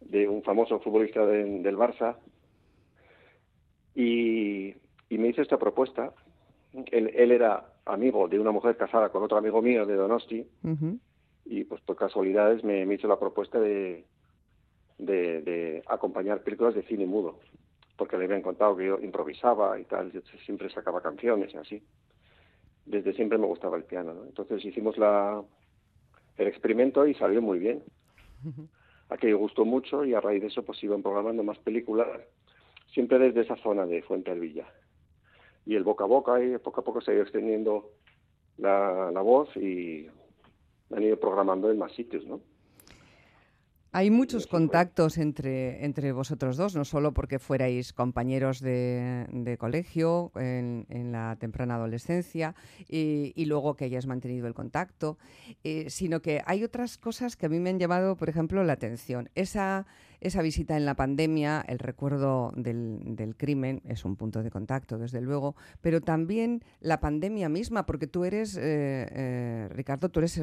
De 0.00 0.28
un 0.28 0.42
famoso 0.42 0.80
futbolista 0.80 1.24
del 1.24 1.76
Barça. 1.76 2.16
Y, 3.94 4.74
y 5.08 5.18
me 5.18 5.28
hizo 5.28 5.42
esta 5.42 5.58
propuesta 5.58 6.12
él, 6.92 7.30
era 7.30 7.64
amigo 7.88 8.28
de 8.28 8.38
una 8.38 8.50
mujer 8.50 8.76
casada 8.76 9.08
con 9.08 9.22
otro 9.22 9.38
amigo 9.38 9.62
mío 9.62 9.86
de 9.86 9.94
Donosti 9.94 10.46
y 11.44 11.64
pues 11.64 11.80
por 11.80 11.96
casualidades 11.96 12.62
me, 12.62 12.82
hizo 12.94 13.08
la 13.08 13.18
propuesta 13.18 13.58
de, 13.58 14.04
de, 14.98 15.82
acompañar 15.86 16.42
películas 16.42 16.74
de 16.74 16.82
cine 16.82 17.06
mudo 17.06 17.40
porque 17.96 18.16
le 18.16 18.26
habían 18.26 18.42
contado 18.42 18.76
que 18.76 18.86
yo 18.86 19.00
improvisaba 19.00 19.78
y 19.80 19.84
tal, 19.84 20.12
yo 20.12 20.20
siempre 20.44 20.70
sacaba 20.70 21.02
canciones 21.02 21.52
y 21.52 21.56
así. 21.56 21.82
Desde 22.86 23.12
siempre 23.12 23.38
me 23.38 23.46
gustaba 23.46 23.76
el 23.76 23.82
piano, 23.82 24.14
Entonces 24.24 24.64
hicimos 24.64 24.96
la, 24.98 25.42
el 26.36 26.46
experimento 26.46 27.06
y 27.08 27.14
salió 27.14 27.42
muy 27.42 27.58
bien. 27.58 27.82
Aquello 29.08 29.38
gustó 29.38 29.64
mucho 29.64 30.04
y 30.04 30.14
a 30.14 30.20
raíz 30.20 30.42
de 30.42 30.46
eso 30.46 30.62
pues 30.62 30.82
iban 30.84 31.02
programando 31.02 31.42
más 31.42 31.58
películas, 31.58 32.06
siempre 32.92 33.18
desde 33.18 33.40
esa 33.40 33.56
zona 33.56 33.84
de 33.84 34.02
Fuente 34.02 34.30
Alvilla 34.30 34.68
y 35.68 35.76
el 35.76 35.84
boca 35.84 36.04
a 36.04 36.06
boca 36.06 36.42
y 36.42 36.56
poco 36.56 36.80
a 36.80 36.84
poco 36.84 37.02
se 37.02 37.10
ha 37.10 37.14
ido 37.14 37.24
extendiendo 37.24 37.90
la, 38.56 39.10
la 39.12 39.20
voz 39.20 39.54
y 39.54 40.08
han 40.90 41.02
ido 41.02 41.20
programando 41.20 41.70
en 41.70 41.78
más 41.78 41.92
sitios, 41.92 42.26
¿no? 42.26 42.40
Hay 43.92 44.10
muchos 44.10 44.46
contactos 44.46 45.16
entre, 45.16 45.84
entre 45.84 46.12
vosotros 46.12 46.56
dos, 46.58 46.76
no 46.76 46.84
solo 46.84 47.12
porque 47.12 47.38
fuerais 47.38 47.94
compañeros 47.94 48.60
de, 48.60 49.56
colegio 49.58 50.30
en, 50.36 50.86
la 51.10 51.36
temprana 51.40 51.76
adolescencia 51.76 52.54
y, 52.86 53.44
luego 53.46 53.76
que 53.76 53.86
hayas 53.86 54.06
mantenido 54.06 54.46
el 54.46 54.52
contacto, 54.52 55.16
eh, 55.64 55.88
sino 55.88 56.20
que 56.20 56.42
hay 56.44 56.64
otras 56.64 56.98
cosas 56.98 57.36
que 57.36 57.46
a 57.46 57.48
mí 57.48 57.60
me 57.60 57.70
han 57.70 57.78
llamado, 57.78 58.16
por 58.16 58.28
ejemplo, 58.28 58.62
la 58.62 58.74
atención. 58.74 59.30
Esa, 59.34 59.86
esa 60.20 60.42
visita 60.42 60.76
en 60.76 60.84
la 60.84 60.94
pandemia, 60.94 61.64
el 61.66 61.78
recuerdo 61.78 62.52
del, 62.56 63.34
crimen 63.36 63.82
es 63.84 64.04
un 64.04 64.16
punto 64.16 64.42
de 64.42 64.50
contacto, 64.50 64.98
desde 64.98 65.20
luego, 65.20 65.54
pero 65.80 66.00
también 66.00 66.62
la 66.80 67.00
pandemia 67.00 67.48
misma, 67.48 67.86
porque 67.86 68.06
tú 68.06 68.24
eres, 68.24 68.56
eh, 68.56 69.06
eh, 69.10 69.68
Ricardo, 69.70 70.08
tú 70.08 70.20
eres 70.20 70.40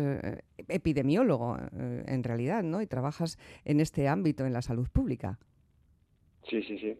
epidemiólogo 0.67 1.57
en 1.77 2.23
realidad, 2.23 2.63
¿no? 2.63 2.81
Y 2.81 2.87
trabajas 2.87 3.37
en 3.63 3.79
este 3.79 4.07
ámbito, 4.07 4.45
en 4.45 4.53
la 4.53 4.61
salud 4.61 4.87
pública. 4.89 5.39
Sí, 6.49 6.61
sí, 6.63 6.77
sí. 6.77 6.97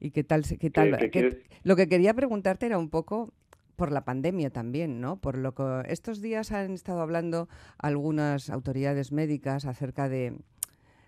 ¿Y 0.00 0.10
qué 0.10 0.24
tal? 0.24 0.44
Qué 0.44 0.70
tal 0.70 0.98
lo 1.62 1.76
que 1.76 1.88
quería 1.88 2.14
preguntarte 2.14 2.66
era 2.66 2.78
un 2.78 2.90
poco 2.90 3.32
por 3.76 3.90
la 3.90 4.04
pandemia 4.04 4.50
también, 4.50 5.00
¿no? 5.00 5.20
Por 5.20 5.38
lo 5.38 5.54
que 5.54 5.82
estos 5.88 6.20
días 6.20 6.52
han 6.52 6.72
estado 6.72 7.00
hablando 7.00 7.48
algunas 7.78 8.50
autoridades 8.50 9.12
médicas 9.12 9.64
acerca 9.64 10.08
de 10.08 10.36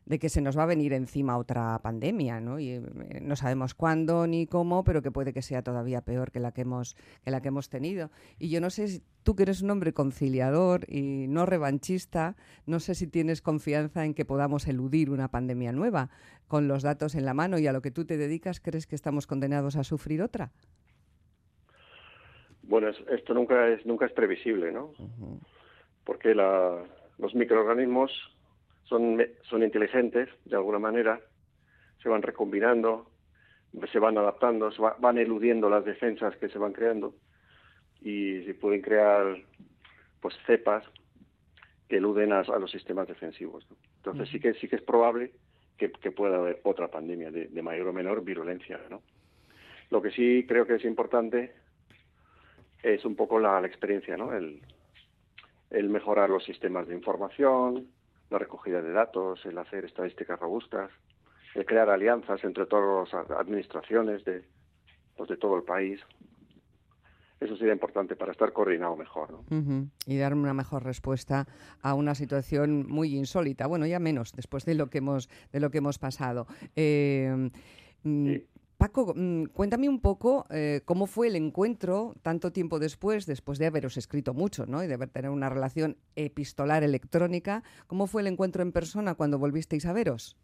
de 0.06 0.20
que 0.20 0.28
se 0.28 0.40
nos 0.40 0.56
va 0.56 0.62
a 0.62 0.66
venir 0.66 0.92
encima 0.92 1.36
otra 1.36 1.78
pandemia, 1.80 2.40
¿no? 2.40 2.60
Y 2.60 2.70
eh, 2.70 2.80
no 3.20 3.34
sabemos 3.34 3.74
cuándo 3.74 4.26
ni 4.28 4.46
cómo, 4.46 4.84
pero 4.84 5.02
que 5.02 5.10
puede 5.10 5.32
que 5.32 5.42
sea 5.42 5.62
todavía 5.62 6.00
peor 6.00 6.30
que 6.30 6.38
la 6.38 6.52
que 6.52 6.62
hemos 6.62 6.96
que 7.24 7.30
la 7.32 7.42
que 7.42 7.48
hemos 7.48 7.68
tenido. 7.68 8.10
Y 8.38 8.48
yo 8.48 8.60
no 8.60 8.70
sé 8.70 8.86
si 8.86 9.02
tú 9.24 9.34
que 9.34 9.42
eres 9.42 9.62
un 9.62 9.70
hombre 9.70 9.92
conciliador 9.92 10.84
y 10.88 11.26
no 11.26 11.44
revanchista, 11.44 12.36
no 12.66 12.78
sé 12.78 12.94
si 12.94 13.08
tienes 13.08 13.42
confianza 13.42 14.04
en 14.04 14.14
que 14.14 14.24
podamos 14.24 14.68
eludir 14.68 15.10
una 15.10 15.28
pandemia 15.28 15.72
nueva 15.72 16.10
con 16.46 16.68
los 16.68 16.84
datos 16.84 17.16
en 17.16 17.24
la 17.24 17.34
mano 17.34 17.58
y 17.58 17.66
a 17.66 17.72
lo 17.72 17.82
que 17.82 17.90
tú 17.90 18.04
te 18.04 18.16
dedicas, 18.16 18.60
¿crees 18.60 18.86
que 18.86 18.94
estamos 18.94 19.26
condenados 19.26 19.74
a 19.74 19.82
sufrir 19.82 20.22
otra? 20.22 20.52
Bueno, 22.62 22.88
esto 22.88 23.34
nunca 23.34 23.68
es 23.68 23.84
nunca 23.84 24.06
es 24.06 24.12
previsible, 24.12 24.70
¿no? 24.70 24.92
Porque 26.04 26.32
la, 26.32 26.84
los 27.18 27.34
microorganismos 27.34 28.35
son, 28.86 29.22
son 29.42 29.62
inteligentes 29.62 30.28
de 30.44 30.56
alguna 30.56 30.78
manera, 30.78 31.20
se 32.02 32.08
van 32.08 32.22
recombinando, 32.22 33.10
se 33.92 33.98
van 33.98 34.16
adaptando, 34.16 34.70
se 34.70 34.80
van 34.80 35.18
eludiendo 35.18 35.68
las 35.68 35.84
defensas 35.84 36.36
que 36.36 36.48
se 36.48 36.58
van 36.58 36.72
creando 36.72 37.14
y 38.00 38.42
se 38.44 38.54
pueden 38.54 38.80
crear 38.80 39.36
pues 40.20 40.34
cepas 40.46 40.84
que 41.88 41.96
eluden 41.96 42.32
a, 42.32 42.42
los 42.42 42.70
sistemas 42.70 43.08
defensivos. 43.08 43.66
Entonces 43.98 44.28
sí 44.28 44.40
que 44.40 44.54
sí 44.54 44.68
que 44.68 44.76
es 44.76 44.82
probable 44.82 45.32
que, 45.76 45.88
pueda 46.10 46.36
haber 46.36 46.60
otra 46.64 46.88
pandemia 46.88 47.30
de, 47.30 47.62
mayor 47.62 47.88
o 47.88 47.92
menor 47.92 48.24
virulencia. 48.24 48.80
¿no? 48.88 49.02
Lo 49.90 50.00
que 50.00 50.10
sí 50.10 50.44
creo 50.48 50.66
que 50.66 50.76
es 50.76 50.84
importante 50.84 51.52
es 52.82 53.04
un 53.04 53.14
poco 53.14 53.38
la, 53.38 53.64
experiencia, 53.66 54.16
¿no? 54.16 54.32
el, 54.32 54.60
el 55.70 55.88
mejorar 55.90 56.30
los 56.30 56.44
sistemas 56.44 56.88
de 56.88 56.94
información, 56.94 57.88
la 58.30 58.38
recogida 58.38 58.82
de 58.82 58.92
datos, 58.92 59.44
el 59.46 59.56
hacer 59.58 59.84
estadísticas 59.84 60.38
robustas, 60.38 60.90
el 61.54 61.64
crear 61.64 61.88
alianzas 61.88 62.42
entre 62.44 62.66
todas 62.66 63.12
las 63.12 63.30
administraciones 63.30 64.24
de, 64.24 64.44
pues, 65.16 65.28
de 65.28 65.36
todo 65.36 65.56
el 65.56 65.62
país. 65.62 66.00
Eso 67.38 67.56
sería 67.56 67.74
importante 67.74 68.16
para 68.16 68.32
estar 68.32 68.52
coordinado 68.52 68.96
mejor. 68.96 69.40
Y 70.06 70.16
dar 70.16 70.32
una 70.32 70.54
mejor 70.54 70.84
respuesta 70.84 71.46
a 71.82 71.92
una 71.94 72.14
situación 72.14 72.86
muy 72.88 73.14
insólita. 73.14 73.66
Bueno, 73.66 73.86
ya 73.86 73.98
menos 73.98 74.32
después 74.32 74.64
de 74.64 74.74
lo 74.74 74.88
que 74.88 74.98
hemos, 74.98 75.28
de 75.52 75.60
lo 75.60 75.70
que 75.70 75.78
hemos 75.78 75.98
pasado. 75.98 76.46
Eh, 76.76 77.50
mm, 78.04 78.36
Paco, 78.78 79.14
mm, 79.16 79.46
cuéntame 79.46 79.88
un 79.88 80.00
poco 80.00 80.46
eh, 80.50 80.82
cómo 80.84 81.06
fue 81.06 81.28
el 81.28 81.36
encuentro 81.36 82.14
tanto 82.22 82.52
tiempo 82.52 82.78
después, 82.78 83.24
después 83.24 83.58
de 83.58 83.66
haberos 83.66 83.96
escrito 83.96 84.34
mucho 84.34 84.66
¿no? 84.66 84.84
y 84.84 84.86
de 84.86 84.94
haber 84.94 85.08
tenido 85.08 85.32
una 85.32 85.48
relación 85.48 85.96
epistolar 86.14 86.82
electrónica. 86.82 87.62
¿Cómo 87.86 88.06
fue 88.06 88.20
el 88.20 88.28
encuentro 88.28 88.62
en 88.62 88.72
persona 88.72 89.14
cuando 89.14 89.38
volvisteis 89.38 89.86
a 89.86 89.94
veros? 89.94 90.36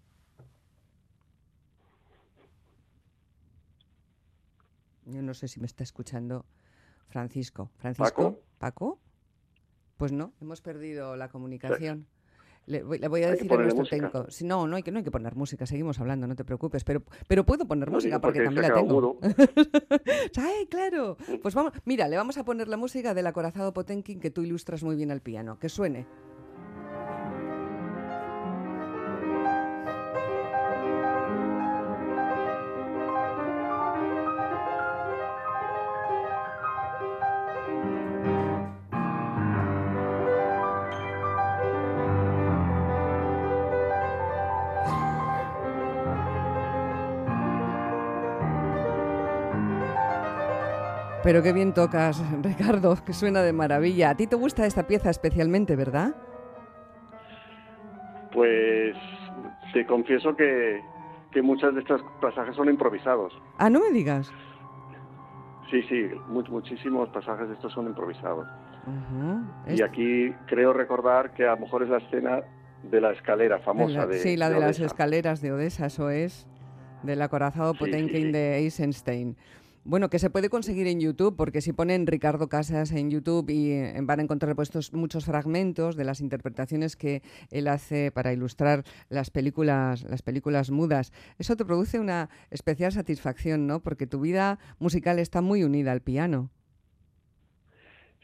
Yo 5.05 5.21
no 5.21 5.35
sé 5.35 5.47
si 5.49 5.61
me 5.61 5.67
está 5.67 5.83
escuchando 5.83 6.47
Francisco. 7.09 7.71
¿Francisco? 7.77 8.41
¿Paco? 8.59 8.99
Pues 9.99 10.11
no, 10.11 10.33
hemos 10.41 10.62
perdido 10.62 11.17
la 11.17 11.29
comunicación. 11.29 12.07
Le 12.66 12.83
voy, 12.83 13.23
a 13.25 13.31
decir 13.31 13.52
a 13.52 13.57
nuestro 13.57 13.85
técnico. 13.85 14.26
no, 14.45 14.69
no 14.69 14.76
hay, 14.76 14.83
que, 14.85 14.92
no 14.92 14.99
hay 14.99 15.04
que 15.04 15.11
poner 15.11 15.35
música, 15.35 15.66
seguimos 15.66 15.99
hablando, 15.99 16.28
no 16.28 16.37
te 16.37 16.45
preocupes. 16.45 16.85
Pero, 16.85 17.02
pero 17.26 17.45
puedo 17.45 17.66
poner 17.66 17.90
música 17.90 18.21
porque, 18.21 18.45
también 18.45 18.69
la 18.69 18.75
tengo. 18.75 19.19
¡Ay, 20.37 20.66
claro! 20.66 21.16
Pues 21.42 21.54
vamos, 21.54 21.73
mira, 21.85 22.07
le 22.07 22.16
vamos 22.16 22.38
a 22.38 22.45
poner 22.45 22.69
la 22.69 22.76
música 22.76 23.14
del 23.14 23.26
acorazado 23.26 23.73
Potenkin 23.73 24.21
que 24.21 24.31
tú 24.31 24.42
ilustras 24.42 24.85
muy 24.85 24.95
bien 24.95 25.11
al 25.11 25.21
piano. 25.21 25.59
Que 25.59 25.69
suene. 25.69 26.07
Pero 51.23 51.43
qué 51.43 51.52
bien 51.52 51.73
tocas, 51.73 52.23
Ricardo, 52.43 52.97
que 53.05 53.12
suena 53.12 53.43
de 53.43 53.52
maravilla. 53.52 54.11
¿A 54.11 54.17
ti 54.17 54.26
te 54.26 54.37
gusta 54.37 54.67
esta 54.67 54.87
pieza 54.87 55.11
especialmente, 55.11 55.76
verdad? 55.76 56.14
Pues 58.33 58.97
te 59.73 59.87
confieso 59.87 60.35
que, 60.35 60.81
que 61.31 61.43
muchos 61.43 61.75
de 61.75 61.81
estos 61.81 62.02
pasajes 62.21 62.57
son 62.57 62.69
improvisados. 62.69 63.33
Ah, 63.59 63.71
no 63.71 63.81
me 63.81 63.91
digas. 63.91 64.33
Sí, 65.71 65.83
sí, 65.88 66.11
muchísimos 66.29 67.09
pasajes 67.11 67.49
de 67.49 67.55
estos 67.55 67.73
son 67.73 67.87
improvisados. 67.87 68.47
Y 69.69 69.81
aquí 69.83 70.31
creo 70.47 70.73
recordar 70.73 71.33
que 71.33 71.47
a 71.47 71.52
lo 71.55 71.62
mejor 71.62 71.83
es 71.85 71.88
la 71.88 71.99
escena 71.99 72.43
de 72.83 73.00
la 73.00 73.12
escalera 73.12 73.59
famosa 73.61 74.07
de, 74.07 74.19
Sí, 74.19 74.37
la 74.37 74.50
de, 74.50 74.61
las 74.61 74.81
escaleras 74.81 75.41
de 75.41 75.52
Odessa, 75.52 75.87
eso 75.87 76.11
es, 76.11 76.47
del 77.02 77.23
acorazado 77.23 77.75
Potenkin 77.75 78.33
de 78.33 78.59
Eisenstein. 78.59 79.37
Bueno, 79.85 80.11
que 80.11 80.21
se 80.21 80.31
puede 80.31 80.49
conseguir 80.49 80.87
en 80.87 81.01
YouTube, 81.01 81.37
porque 81.37 81.61
si 81.61 81.73
ponen 81.73 82.07
Ricardo 82.07 82.49
Casas 82.49 82.93
en 82.93 83.11
YouTube 83.11 83.51
y 83.51 83.73
eh, 83.73 83.95
van 84.01 84.21
a 84.21 84.23
encontrar 84.23 84.55
puestos 84.55 84.93
muchos 84.93 85.25
fragmentos 85.25 85.97
de 85.97 86.05
las 86.05 86.21
interpretaciones 86.21 86.95
que 86.95 87.23
él 87.51 87.67
hace 87.67 88.12
para 88.12 88.33
ilustrar 88.33 88.85
las 89.09 89.31
películas, 89.31 90.05
las 90.09 90.23
películas 90.23 90.71
mudas. 90.71 91.12
Eso 91.41 91.57
te 91.57 91.65
produce 91.65 91.99
una 91.99 92.31
especial 92.53 92.93
satisfacción, 92.93 93.67
¿no? 93.67 93.81
Porque 93.81 94.07
tu 94.07 94.21
vida 94.21 94.61
musical 94.79 95.19
está 95.19 95.41
muy 95.41 95.65
unida 95.65 95.91
al 95.91 96.01
piano. 96.01 96.51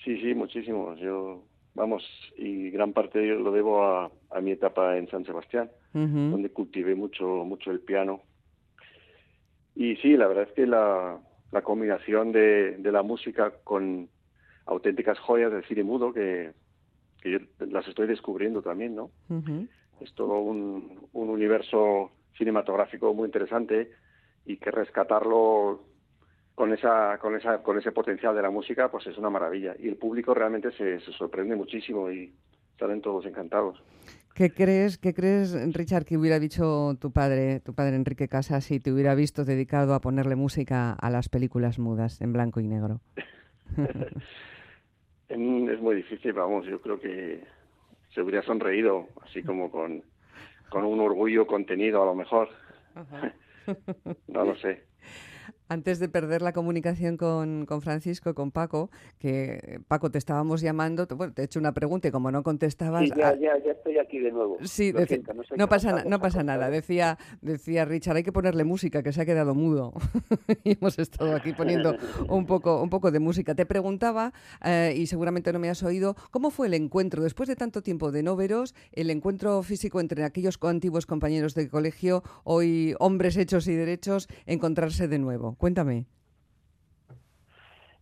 Sí, 0.05 0.17
sí, 0.21 0.35
muchísimo. 0.35 0.95
Yo, 0.95 1.43
vamos, 1.75 2.05
y 2.37 2.71
gran 2.71 2.93
parte 2.93 3.19
de 3.19 3.25
ello 3.25 3.41
lo 3.41 3.51
debo 3.51 3.83
a, 3.83 4.13
mi 4.41 4.53
etapa 4.53 4.97
en 4.97 5.09
San 5.09 5.25
Sebastián, 5.25 5.69
donde 5.93 6.51
cultivé 6.51 6.95
mucho, 6.95 7.27
mucho 7.45 7.73
el 7.73 7.81
piano. 7.81 8.23
Y 9.75 9.97
sí, 9.97 10.17
la 10.17 10.29
verdad 10.29 10.45
es 10.49 10.53
que 10.53 10.67
la, 10.67 11.19
la 11.51 11.63
combinación 11.63 12.33
de, 12.33 12.77
de, 12.79 12.93
la 12.93 13.03
música 13.03 13.53
con 13.65 14.09
auténticas 14.67 15.19
joyas 15.19 15.51
del 15.51 15.65
cine 15.65 15.83
mudo 15.83 16.13
que, 16.13 16.53
que 17.23 17.31
yo 17.31 17.39
las 17.61 17.87
estoy 17.89 18.07
descubriendo 18.07 18.63
también, 18.63 18.95
¿no? 18.95 19.11
Es 20.01 20.13
todo 20.15 20.39
un, 20.39 21.09
un, 21.13 21.31
universo 21.31 22.13
cinematográfico 22.37 23.13
muy 23.15 23.27
interesante 23.27 23.91
y 24.45 24.59
que 24.59 24.71
rescatarlo 24.71 25.85
con 26.55 26.73
esa 26.73 27.19
con 27.19 27.37
esa 27.37 27.63
con 27.63 27.79
ese 27.79 27.93
potencial 27.93 28.35
de 28.35 28.43
la 28.43 28.51
música 28.51 28.91
pues 28.91 29.07
es 29.07 29.17
una 29.17 29.31
maravilla 29.31 29.75
y 29.79 29.89
el 29.89 29.97
público 29.97 30.35
realmente 30.35 30.73
se, 30.73 31.01
se 31.01 31.13
sorprende 31.13 31.57
muchísimo 31.57 32.11
y 32.11 32.33
salen 32.79 33.01
todos 33.01 33.27
encantados. 33.27 33.83
¿Qué 34.39 34.53
crees, 34.53 34.99
¿Qué 34.99 35.15
crees, 35.15 35.53
Richard, 35.75 36.05
que 36.05 36.17
hubiera 36.17 36.39
dicho 36.39 36.95
tu 37.01 37.11
padre, 37.11 37.59
tu 37.59 37.75
padre 37.75 37.97
Enrique 37.97 38.29
Casas, 38.29 38.67
si 38.67 38.79
te 38.79 38.93
hubiera 38.93 39.17
visto 39.17 39.45
dedicado 39.45 39.95
a 39.95 40.01
ponerle 40.01 40.37
música 40.37 40.93
a 40.93 41.11
las 41.11 41.29
películas 41.29 41.81
mudas 41.81 42.21
en 42.21 42.33
blanco 42.33 42.61
y 42.61 42.69
negro? 42.69 43.01
es 45.29 45.81
muy 45.81 45.97
difícil, 45.97 46.35
vamos, 46.35 46.67
yo 46.67 46.81
creo 46.81 47.01
que 47.01 47.43
se 48.15 48.23
hubiera 48.23 48.41
sonreído, 48.43 49.09
así 49.23 49.43
como 49.43 49.73
con, 49.73 50.05
con 50.69 50.85
un 50.85 51.01
orgullo 51.01 51.45
contenido 51.45 52.01
a 52.05 52.07
lo 52.07 52.15
mejor. 52.15 52.49
no 54.29 54.45
lo 54.45 54.55
sé 54.59 54.85
antes 55.69 55.99
de 55.99 56.09
perder 56.09 56.43
la 56.43 56.53
comunicación 56.53 57.17
con, 57.17 57.67
con, 57.67 57.83
Francisco, 57.83 58.35
con 58.35 58.51
Paco, 58.51 58.91
que 59.19 59.81
Paco 59.87 60.11
te 60.11 60.19
estábamos 60.19 60.61
llamando, 60.61 61.07
bueno, 61.17 61.33
te 61.33 61.43
he 61.43 61.45
hecho 61.45 61.59
una 61.59 61.73
pregunta 61.73 62.09
y 62.09 62.11
como 62.11 62.31
no 62.31 62.43
contestabas... 62.43 63.05
Sí, 63.05 63.13
ya, 63.17 63.35
ya, 63.35 63.59
ya 63.65 63.73
estoy 63.73 63.99
aquí 63.99 64.19
de 64.19 64.33
nuevo. 64.33 64.59
Sí, 64.65 64.93
no, 65.57 65.69
pasa, 65.69 66.05
no 66.05 66.19
pasa 66.21 66.43
nada. 66.43 66.71
Decía, 66.71 67.19
decía 67.43 67.85
Richard, 67.85 68.17
hay 68.17 68.23
que 68.23 68.33
ponerle 68.33 68.65
música, 68.65 69.03
que 69.03 69.13
se 69.13 69.23
ha 69.23 69.27
quedado 69.27 69.55
mudo. 69.55 69.93
y 70.65 70.73
hemos 70.73 70.99
estado 70.99 71.35
aquí 71.35 71.53
poniendo 71.53 71.97
un 72.29 72.47
poco, 72.47 72.83
un 72.83 72.91
poco 72.91 73.11
de 73.11 73.21
música. 73.21 73.55
Te 73.55 73.67
preguntaba, 73.67 74.33
eh, 74.65 74.95
y 74.97 75.07
seguramente 75.07 75.53
no 75.53 75.59
me 75.59 75.69
has 75.69 75.83
oído, 75.83 76.17
¿cómo 76.31 76.51
fue 76.51 76.69
el 76.69 76.75
encuentro, 76.75 77.23
después 77.23 77.49
de 77.49 77.57
tanto 77.57 77.83
tiempo 77.83 78.11
de 78.11 78.23
no 78.23 78.37
veros, 78.37 78.75
el 78.93 79.11
encuentro 79.11 79.63
físico 79.63 80.01
entre 80.01 80.25
aquellos 80.25 80.59
antiguos 80.63 81.07
compañeros 81.07 81.55
de 81.55 81.69
colegio, 81.69 82.23
hoy 82.45 82.95
hombres 82.99 83.37
hechos 83.37 83.67
y 83.69 83.75
derechos, 83.75 84.29
encontrarse 84.47 85.09
de 85.09 85.19
nuevo? 85.19 85.58
Cuéntame. 85.59 86.07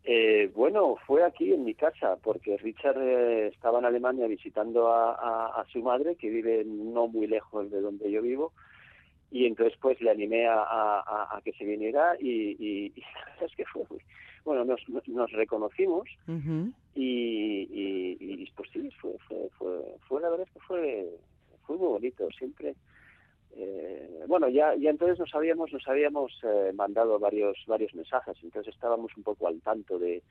Eh, 0.05 0.53
bueno, 0.55 0.97
fue 1.05 1.25
aquí 1.25 1.53
en 1.53 1.65
mi 1.65 1.75
casa, 1.75 2.17
porque 2.23 2.57
Richard 2.59 2.97
eh, 3.03 3.49
estaba 3.49 3.81
en 3.81 3.87
Alemania 3.87 4.29
visitando 4.29 4.89
a, 4.89 5.67
su 5.73 5.83
madre, 5.83 6.15
que 6.15 6.31
vive 6.31 6.65
no 6.65 7.09
muy 7.09 7.27
lejos 7.27 7.69
de 7.73 7.81
donde 7.81 8.09
yo 8.13 8.23
vivo, 8.23 8.53
y 9.33 9.47
entonces 9.47 9.77
pues 9.81 10.01
le 10.01 10.11
animé 10.11 10.47
a, 10.49 11.41
que 11.45 11.53
se 11.55 11.65
viniera 11.65 12.15
y, 12.21 12.93
es 13.41 13.57
que 13.57 13.65
fue 13.65 13.83
bueno 14.45 14.65
nos, 14.65 14.81
nos 15.09 15.33
reconocimos 15.33 16.09
y, 16.95 18.51
pues 18.55 18.71
sí 18.73 18.89
fue, 19.01 19.11
fue, 19.27 19.49
fue, 19.59 19.81
fue 20.07 20.21
la 20.21 20.31
verdad 20.31 20.47
es 20.47 20.53
que 20.53 20.61
fue 20.61 21.11
fue 21.67 21.77
muy 21.77 21.89
bonito 21.89 22.29
siempre 22.39 22.77
eh, 23.59 24.25
bueno, 24.29 24.49
ya, 24.49 24.75
ya 24.77 24.91
entonces 24.91 25.19
nos 25.19 25.35
habíamos, 25.35 25.73
nos 25.73 25.87
habíamos 25.89 26.33
eh, 26.43 26.73
mandado 26.75 27.19
varios, 27.19 27.57
varios 27.67 27.95
mensajes, 27.95 28.37
entonces 28.43 28.75
estábamos 28.75 29.17
un 29.17 29.23
poco 29.23 29.49
al 29.49 29.61
tanto 29.63 29.99
de, 29.99 30.23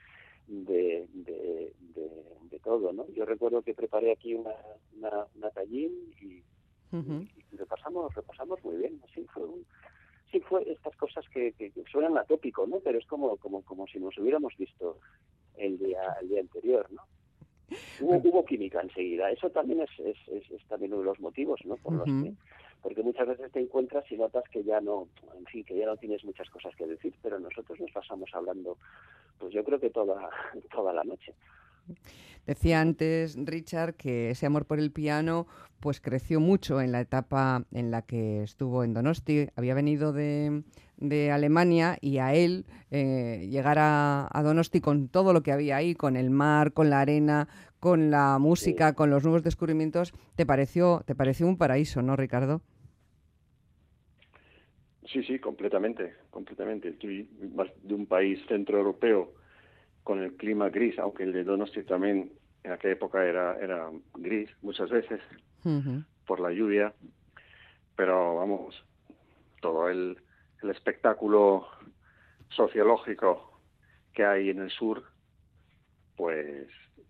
de, 0.47 1.07
de, 1.13 2.59
todo, 2.63 2.91
¿no? 2.93 3.05
Yo 3.13 3.25
recuerdo 3.25 3.61
que 3.61 3.75
preparé 3.75 4.11
aquí 4.11 4.33
una, 4.33 4.51
una, 5.35 5.49
tallín 5.51 5.91
y, 6.21 6.41
repasamos, 7.55 8.13
repasamos 8.15 8.63
muy 8.63 8.77
bien, 8.77 8.99
así 9.03 9.23
fue 9.33 9.43
sí 10.31 10.39
fue 10.39 10.71
estas 10.71 10.95
cosas 10.95 11.23
que, 11.29 11.51
que, 11.53 11.71
suenan 11.91 12.17
atópico, 12.17 12.65
¿no? 12.65 12.79
Pero 12.79 12.97
es 12.97 13.05
como, 13.05 13.37
como, 13.37 13.61
como 13.63 13.85
si 13.87 13.99
nos 13.99 14.17
hubiéramos 14.17 14.55
visto 14.57 14.99
el 15.57 15.77
día, 15.77 16.01
el 16.21 16.29
día 16.29 16.41
anterior, 16.41 16.87
¿no? 16.91 17.03
Hubo, 17.99 18.17
hubo 18.17 18.45
química 18.45 18.81
enseguida. 18.81 19.31
Eso 19.31 19.49
también 19.49 19.81
es, 19.81 19.89
es, 19.99 20.51
es, 20.51 20.65
también 20.67 20.93
uno 20.93 21.01
de 21.01 21.07
los 21.07 21.19
motivos, 21.19 21.59
¿no? 21.65 21.75
Por 21.77 21.93
los 21.93 22.05
que 22.05 22.33
porque 22.85 23.01
muchas 23.01 23.27
veces 23.27 23.51
te 23.51 23.59
encuentras 23.59 24.03
y 24.11 24.15
notas 24.15 24.43
que 24.51 24.63
ya 24.63 24.79
no, 24.79 25.07
en 25.35 25.45
fin, 25.45 25.63
que 25.63 25.75
ya 25.75 25.87
no 25.87 25.97
tienes 25.97 26.23
muchas 26.23 26.47
cosas 26.51 26.75
que 26.75 26.85
decir, 26.85 27.15
pero 27.23 27.39
nosotros 27.39 27.79
nos 27.79 27.91
pasamos 27.91 28.29
hablando, 28.31 28.77
pues 29.39 29.51
yo 29.55 29.63
creo 29.63 29.79
que 29.79 29.89
toda, 29.89 30.29
toda 30.71 30.93
la 30.93 31.03
noche. 31.03 31.33
Decía 32.45 32.81
antes 32.81 33.37
Richard 33.43 33.95
que 33.95 34.29
ese 34.29 34.45
amor 34.45 34.65
por 34.67 34.77
el 34.77 34.91
piano 34.91 35.47
pues 35.79 35.99
creció 35.99 36.39
mucho 36.39 36.79
en 36.79 36.91
la 36.91 37.01
etapa 37.01 37.63
en 37.71 37.89
la 37.89 38.03
que 38.03 38.43
estuvo 38.43 38.83
en 38.83 38.93
Donosti. 38.93 39.47
Había 39.55 39.73
venido 39.73 40.13
de, 40.13 40.61
de 40.97 41.31
Alemania 41.31 41.97
y 42.01 42.19
a 42.19 42.35
él 42.35 42.67
eh, 42.91 43.47
llegar 43.49 43.79
a, 43.79 44.27
a, 44.31 44.43
Donosti 44.43 44.79
con 44.79 45.07
todo 45.07 45.33
lo 45.33 45.41
que 45.41 45.51
había 45.51 45.77
ahí, 45.77 45.95
con 45.95 46.15
el 46.15 46.29
mar, 46.29 46.71
con 46.71 46.91
la 46.91 47.01
arena, 47.01 47.47
con 47.79 48.11
la 48.11 48.37
música, 48.37 48.93
con 48.93 49.09
los 49.09 49.23
nuevos 49.23 49.41
descubrimientos, 49.41 50.13
te 50.35 50.45
pareció, 50.45 51.01
te 51.05 51.15
pareció 51.15 51.47
un 51.47 51.57
paraíso, 51.57 52.03
¿no, 52.03 52.15
Ricardo? 52.15 52.61
Sí, 55.11 55.23
sí, 55.23 55.39
completamente, 55.39 56.15
completamente. 56.31 56.91
de 56.91 57.93
un 57.93 58.05
país 58.07 58.39
centroeuropeo 58.47 59.33
con 60.03 60.21
el 60.21 60.35
clima 60.35 60.69
gris, 60.69 60.97
aunque 60.99 61.23
el 61.23 61.33
de 61.33 61.43
Donosti 61.43 61.83
también 61.83 62.31
en 62.63 62.71
aquella 62.71 62.93
época 62.93 63.23
era, 63.25 63.57
era 63.59 63.89
gris 64.15 64.49
muchas 64.61 64.89
veces 64.89 65.21
por 66.27 66.39
la 66.39 66.51
lluvia, 66.51 66.93
pero 67.95 68.35
vamos, 68.35 68.83
todo 69.61 69.89
el, 69.89 70.17
el 70.61 70.69
espectáculo 70.69 71.67
sociológico 72.49 73.59
que 74.13 74.25
hay 74.25 74.49
en 74.49 74.59
el 74.59 74.69
sur, 74.69 75.03
pues 76.15 76.67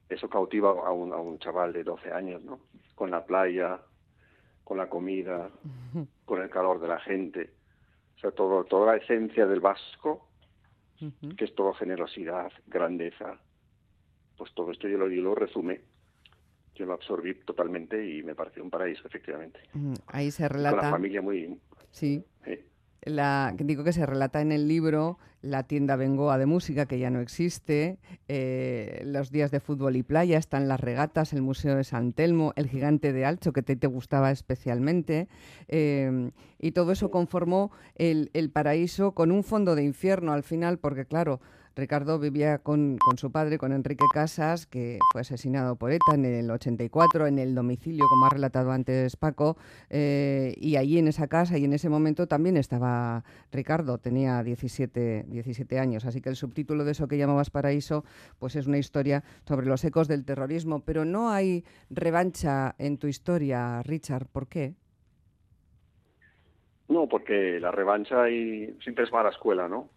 eso 0.08 0.30
cautiva 0.30 0.70
a 0.70 0.92
un, 0.92 1.12
a 1.12 1.18
un 1.18 1.38
chaval 1.40 1.74
de 1.74 1.84
12 1.84 2.12
años, 2.12 2.44
¿no? 2.44 2.62
Con 2.96 3.12
la 3.12 3.26
playa, 3.26 3.82
con 4.64 4.78
la 4.78 4.88
comida, 4.88 5.50
con 6.26 6.42
el 6.42 6.50
calor 6.50 6.80
de 6.80 6.88
la 6.88 7.00
gente 7.00 7.54
sea, 8.26 8.32
todo, 8.32 8.64
toda 8.66 8.94
la 8.94 8.98
esencia 8.98 9.46
del 9.46 9.60
vasco, 9.60 10.28
que 11.38 11.46
es 11.46 11.54
todo 11.56 11.74
generosidad, 11.74 12.52
grandeza, 12.68 13.40
pues 14.38 14.54
todo 14.54 14.72
esto 14.72 14.88
yo 14.88 14.98
lo, 14.98 15.10
yo 15.10 15.22
lo 15.22 15.36
resumé. 15.36 15.82
Yo 16.76 16.86
lo 16.86 16.94
absorbí 16.94 17.36
totalmente 17.36 18.06
y 18.06 18.22
me 18.22 18.36
pareció 18.36 18.62
un 18.62 18.70
paraíso, 18.70 19.08
efectivamente. 19.08 19.62
Ahí 20.08 20.30
se 20.30 20.50
relata. 20.50 20.76
Con 20.76 20.86
la 20.86 20.92
familia 20.92 21.22
muy. 21.22 21.58
Sí 21.90 22.22
la, 23.06 23.54
digo 23.58 23.84
que 23.84 23.94
se 23.94 24.06
relata 24.06 24.41
en 24.41 24.52
el 24.52 24.68
libro 24.68 25.18
la 25.41 25.63
tienda 25.63 25.96
Bengoa 25.96 26.39
de 26.39 26.48
música, 26.48 26.88
que 26.88 26.98
ya 26.98 27.12
no 27.12 27.20
existe, 27.20 28.00
eh, 28.28 29.04
los 29.06 29.30
días 29.32 29.52
de 29.52 29.60
fútbol 29.60 29.96
y 29.96 30.02
playa, 30.02 30.39
están 30.39 30.68
las 30.68 30.80
regatas, 30.80 31.34
el 31.34 31.44
Museo 31.44 31.76
de 31.76 31.84
San 31.84 32.13
Telmo, 32.13 32.52
el 32.56 32.68
gigante 32.68 33.13
de 33.13 33.26
Alcho, 33.26 33.54
que 33.54 33.62
te, 33.62 33.76
te 33.76 33.88
gustaba 33.88 34.32
especialmente, 34.32 35.28
eh, 35.68 36.32
y 36.60 36.72
todo 36.72 36.91
eso 36.91 37.12
conformó 37.12 37.72
el, 37.94 38.32
el 38.34 38.50
paraíso 38.50 39.12
con 39.12 39.32
un 39.32 39.44
fondo 39.44 39.76
de 39.76 39.84
infierno 39.84 40.34
al 40.34 40.41
final, 40.41 40.80
porque 40.80 41.06
claro, 41.06 41.39
Ricardo 41.76 42.20
vivía 42.20 42.60
con, 42.60 42.98
con, 42.98 43.18
su 43.18 43.32
padre, 43.32 43.58
con 43.58 43.74
Enrique 43.74 44.06
Casas, 44.14 44.66
que 44.66 44.98
fue 45.12 45.22
asesinado 45.22 45.76
por 45.76 45.92
ETA 45.92 46.14
en 46.14 46.24
el 46.24 46.50
84, 46.50 47.28
en 47.28 47.38
el 47.38 47.54
domicilio, 47.54 48.06
como 48.08 48.26
ha 48.26 48.30
relatado 48.30 48.72
antes 48.72 49.18
Paco, 49.18 49.58
eh, 49.90 50.54
y 50.58 50.78
allí 50.78 50.98
en 50.98 51.10
esa 51.10 51.28
casa 51.28 51.58
y 51.58 51.66
en 51.66 51.74
ese 51.74 51.90
momento 51.90 52.28
también 52.28 52.56
estaba 52.56 53.26
Ricardo, 53.52 53.98
tenía 53.98 54.42
17, 54.42 55.26
17 55.28 55.78
años, 55.78 56.06
así 56.06 56.22
que 56.22 56.30
el 56.30 56.38
subtítulo 56.38 56.86
de 56.86 56.94
eso 56.94 57.10
que 57.10 57.18
llamabas 57.18 57.50
Paraíso, 57.50 58.06
pues 58.40 58.56
es 58.56 58.68
una 58.68 58.78
historia 58.78 59.24
sobre 59.46 59.66
los 59.66 59.84
ecos 59.84 60.08
del 60.08 60.24
terrorismo, 60.24 60.84
pero 60.86 61.04
no 61.04 61.30
hay 61.30 61.66
revancha 61.90 62.76
en 62.78 62.98
tu 62.98 63.08
historia, 63.08 63.84
Richard, 63.84 64.28
¿por 64.28 64.48
qué? 64.48 64.76
No, 66.88 67.10
porque 67.10 67.60
la 67.60 67.72
revancha 67.72 68.30
y 68.30 68.78
siempre 68.82 69.04
es 69.04 69.12
mala 69.12 69.30
escuela, 69.30 69.68
¿no? 69.68 69.90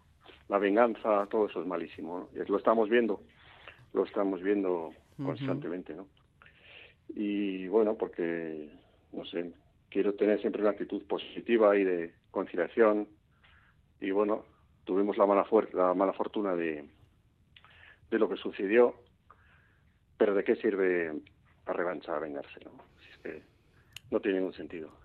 La 0.49 0.57
venganza, 0.57 1.27
todo 1.27 1.47
eso 1.47 1.61
es 1.61 1.67
malísimo. 1.67 2.29
Lo 2.33 2.57
estamos 2.57 2.89
viendo, 2.89 3.21
lo 3.93 4.03
estamos 4.03 4.41
viendo 4.41 4.91
constantemente, 5.23 5.93
¿no? 5.93 6.07
Y 7.09 7.67
bueno, 7.67 7.95
porque 7.95 8.69
no 9.13 9.25
sé, 9.25 9.51
quiero 9.89 10.13
tener 10.15 10.39
siempre 10.41 10.61
una 10.61 10.71
actitud 10.71 11.03
positiva 11.05 11.77
y 11.77 11.83
de 11.83 12.13
conciliación. 12.31 13.07
Y 14.01 14.11
bueno, 14.11 14.43
tuvimos 14.85 15.17
la 15.17 15.25
mala, 15.25 15.45
la 15.73 15.93
mala 15.93 16.13
fortuna 16.13 16.55
de, 16.55 16.89
de 18.09 18.19
lo 18.19 18.27
que 18.27 18.37
sucedió, 18.37 18.95
pero 20.17 20.33
¿de 20.33 20.43
qué 20.43 20.55
sirve 20.55 21.13
la 21.65 21.73
revancha 21.73 22.15
a 22.15 22.19
vengarse? 22.19 22.59
¿no? 22.65 22.71
es 23.11 23.17
que 23.19 23.43
no 24.09 24.19
tiene 24.19 24.39
ningún 24.39 24.53
sentido. 24.53 24.98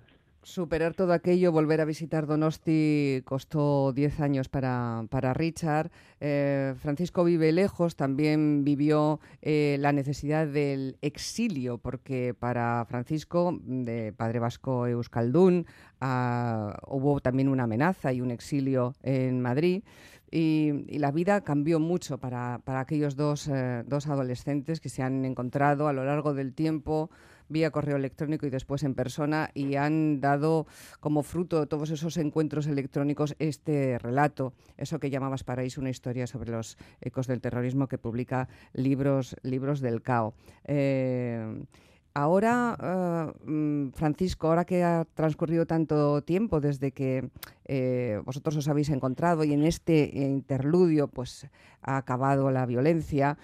Superar 0.44 0.92
todo 0.92 1.14
aquello, 1.14 1.52
volver 1.52 1.80
a 1.80 1.86
visitar 1.86 2.26
Donosti, 2.26 3.22
costó 3.24 3.94
10 3.94 4.20
años 4.20 4.50
para, 4.50 5.06
para 5.08 5.32
Richard. 5.32 5.90
Eh, 6.20 6.74
Francisco 6.76 7.24
vive 7.24 7.50
lejos, 7.50 7.96
también 7.96 8.62
vivió 8.62 9.20
eh, 9.40 9.78
la 9.80 9.92
necesidad 9.92 10.46
del 10.46 10.98
exilio, 11.00 11.78
porque 11.78 12.34
para 12.38 12.84
Francisco, 12.84 13.58
de 13.62 14.12
padre 14.12 14.38
vasco 14.38 14.86
Euskaldún, 14.86 15.64
ah, 16.02 16.78
hubo 16.88 17.20
también 17.20 17.48
una 17.48 17.64
amenaza 17.64 18.12
y 18.12 18.20
un 18.20 18.30
exilio 18.30 18.92
en 19.02 19.40
Madrid. 19.40 19.82
Y, 20.30 20.98
la 20.98 21.10
vida 21.10 21.40
cambió 21.40 21.80
mucho 21.80 22.18
para, 22.18 22.60
para 22.64 22.80
aquellos 22.80 23.16
dos, 23.16 23.48
eh, 23.48 23.82
dos 23.86 24.08
adolescentes 24.08 24.80
que 24.80 24.90
se 24.90 25.02
han 25.02 25.24
encontrado 25.24 25.88
a 25.88 25.94
lo 25.94 26.04
largo 26.04 26.34
del 26.34 26.52
tiempo 26.52 27.08
vía 27.54 27.70
correo 27.70 27.96
electrónico 27.96 28.46
y 28.46 28.50
después 28.50 28.82
en 28.82 28.94
persona 28.94 29.50
y 29.54 29.76
han 29.76 30.20
dado 30.20 30.66
como 31.00 31.22
fruto 31.22 31.60
de 31.60 31.66
todos 31.66 31.88
esos 31.90 32.18
encuentros 32.18 32.66
electrónicos 32.66 33.36
este 33.38 33.96
relato, 33.98 34.52
eso 34.76 34.98
que 34.98 35.08
llamabas 35.08 35.44
Paraíso, 35.44 35.80
una 35.80 35.90
historia 35.90 36.26
sobre 36.26 36.50
los 36.50 36.76
ecos 37.00 37.26
del 37.26 37.40
terrorismo 37.40 37.86
que 37.86 37.96
publica 37.96 38.48
libros, 38.72 39.36
libros 39.42 39.80
del 39.80 40.02
CAO. 40.02 40.34
Eh, 40.64 41.64
ahora, 42.12 42.76
eh, 42.82 43.48
mm, 43.48 43.90
Francisco, 43.92 44.48
ahora 44.48 44.64
que 44.64 44.82
ha 44.82 45.06
transcurrido 45.14 45.64
tanto 45.64 46.22
tiempo 46.22 46.60
desde 46.60 46.90
que 46.90 47.30
eh, 47.66 48.20
vosotros 48.24 48.56
os 48.56 48.68
habéis 48.68 48.90
encontrado 48.90 49.44
y 49.44 49.52
en 49.52 49.62
este 49.62 50.10
interludio 50.14 51.06
pues 51.06 51.46
ha 51.82 51.98
acabado 51.98 52.50
la 52.50 52.66
violencia, 52.66 53.36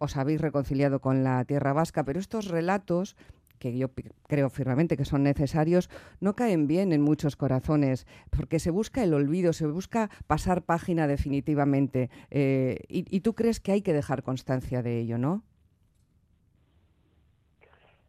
os 0.00 0.16
habéis 0.16 0.40
reconciliado 0.40 1.00
con 1.00 1.22
la 1.22 1.44
tierra 1.44 1.72
vasca, 1.72 2.04
pero 2.04 2.18
estos 2.18 2.48
relatos 2.48 3.16
que 3.58 3.76
yo 3.76 3.90
creo 4.26 4.50
firmemente 4.50 4.96
que 4.96 5.04
son 5.04 5.22
necesarios, 5.22 5.90
no 6.20 6.34
caen 6.34 6.66
bien 6.66 6.92
en 6.92 7.02
muchos 7.02 7.36
corazones, 7.36 8.06
porque 8.30 8.58
se 8.58 8.70
busca 8.70 9.02
el 9.02 9.14
olvido, 9.14 9.52
se 9.52 9.66
busca 9.66 10.10
pasar 10.26 10.62
página 10.62 11.06
definitivamente. 11.06 12.10
Eh, 12.30 12.78
y, 12.88 13.20
tú 13.20 13.34
crees 13.34 13.60
que 13.60 13.72
hay 13.72 13.82
que 13.82 13.92
dejar 13.92 14.22
constancia 14.22 14.82
de 14.82 14.98
ello, 14.98 15.18
¿no? 15.18 15.42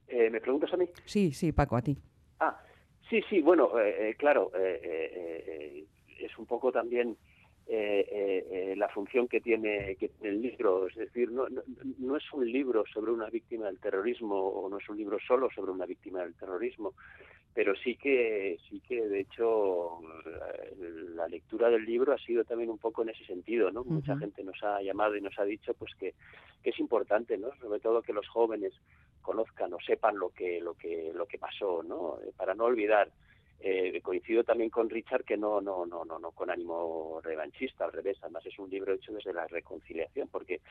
Eh, 0.08 0.30
¿Me 0.30 0.40
preguntas 0.40 0.72
a 0.74 0.78
mí? 0.78 0.90
Sí, 1.06 1.32
sí, 1.32 1.52
Paco, 1.52 1.76
a 1.76 1.82
ti. 1.82 1.98
Ah, 2.40 2.60
sí, 3.10 3.22
sí, 3.30 3.42
bueno, 3.42 3.72
eh, 3.80 4.16
claro, 4.18 4.52
es 4.56 6.38
un 6.38 6.46
poco 6.46 6.72
también 6.72 7.18
eh, 7.70 8.08
eh, 8.10 8.48
eh, 8.50 8.76
la 8.78 8.88
función 8.88 9.28
que 9.28 9.42
tiene, 9.42 9.98
que 9.98 10.10
el 10.22 10.42
libro. 10.42 10.88
Es 10.88 10.96
decir, 10.96 11.30
no, 11.30 11.48
no, 11.50 12.16
es 12.16 12.24
un 12.32 12.50
libro 12.50 12.86
sobre 12.86 13.12
una 13.12 13.30
víctima 13.30 13.66
del 13.66 13.78
terrorismo 13.80 14.38
o 14.38 14.70
no 14.70 14.78
es 14.78 14.88
un 14.88 14.96
libro 14.96 15.18
solo 15.20 15.50
sobre 15.54 15.72
una 15.72 15.86
víctima 15.86 16.22
del 16.22 16.34
terrorismo, 16.36 16.94
pero 17.54 17.76
sí 17.76 17.98
que, 17.98 18.58
sí 18.70 18.80
que 18.88 19.06
de 19.10 19.20
hecho, 19.20 20.00
la, 21.14 21.28
lectura 21.28 21.70
del 21.70 21.84
libro 21.84 22.14
ha 22.14 22.18
sido 22.20 22.46
también 22.46 22.70
un 22.70 22.78
poco 22.78 23.02
en 23.02 23.10
ese 23.10 23.26
sentido. 23.26 23.70
¿no? 23.70 23.84
Mucha 23.84 24.16
gente 24.18 24.46
nos 24.46 24.64
ha 24.64 24.82
llamado 24.82 25.18
y 25.18 25.22
nos 25.22 25.38
ha 25.38 25.44
dicho 25.44 25.74
pues 25.74 25.94
que, 25.96 26.14
que 26.64 26.70
es 26.70 26.80
importante, 26.80 27.38
¿no? 27.38 27.50
sobre 27.60 27.82
todo 27.82 28.02
que 28.02 28.14
los 28.14 28.30
jóvenes 28.30 28.72
conozcan 29.22 29.74
o 29.74 29.80
sepan 29.86 30.18
lo 30.18 30.30
que, 30.30 30.62
lo 30.62 30.74
que, 30.76 31.12
lo 31.14 31.26
que 31.26 31.38
pasó, 31.38 31.84
¿no? 31.84 32.18
para 32.38 32.56
no 32.56 32.64
olvidar 32.64 33.10
eh, 33.60 34.02
coincido 34.02 34.44
también 34.44 34.70
con 34.70 34.90
Richard 34.90 35.24
que 35.24 35.38
no, 35.38 35.62
no, 35.62 35.86
no, 35.86 36.06
no, 36.06 36.20
no 36.20 36.32
con 36.32 36.50
ánimo 36.50 37.20
revanchista, 37.24 37.86
al 37.86 37.92
revés, 37.92 38.18
además 38.22 38.46
es 38.46 38.58
un 38.60 38.70
libro 38.70 38.94
hecho 38.94 39.12
desde 39.12 39.34
la 39.34 39.48
reconciliación, 39.48 40.28
porque 40.30 40.62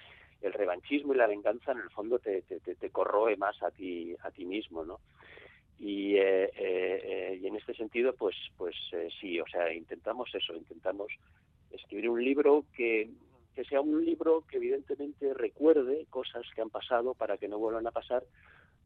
el 0.40 0.53
revanchismo 0.53 1.12
y 1.12 1.16
la 1.16 1.27
venganza 1.27 1.72
en 1.72 1.79
el 1.79 1.90
fondo 1.90 2.18
te, 2.18 2.42
te, 2.42 2.61
te, 2.61 2.90
corroe 2.90 3.37
más 3.37 3.61
a 3.62 3.70
ti, 3.70 4.14
a 4.22 4.31
ti 4.31 4.44
mismo, 4.44 4.85
¿no? 4.85 5.01
Y, 5.79 6.16
eh, 6.16 6.44
eh, 6.44 6.51
eh 6.57 7.38
y 7.42 7.46
en 7.46 7.57
este 7.57 7.75
sentido, 7.75 8.14
pues, 8.14 8.37
pues 8.57 8.75
eh, 8.92 9.09
sí, 9.20 9.40
o 9.40 9.46
sea, 9.46 9.72
intentamos 9.72 10.35
eso, 10.35 10.55
intentamos 10.55 11.12
escribir 11.72 12.09
un 12.09 12.25
libro 12.25 12.64
que, 12.75 13.11
que 13.55 13.64
sea 13.64 13.81
un 13.81 14.05
libro 14.05 14.44
que 14.49 14.57
evidentemente 14.59 15.35
recuerde 15.35 16.07
cosas 16.09 16.44
que 16.55 16.62
han 16.62 16.70
pasado 16.70 17.14
para 17.14 17.37
que 17.37 17.49
no 17.49 17.59
vuelvan 17.59 17.87
a 17.87 17.90
pasar, 17.90 18.22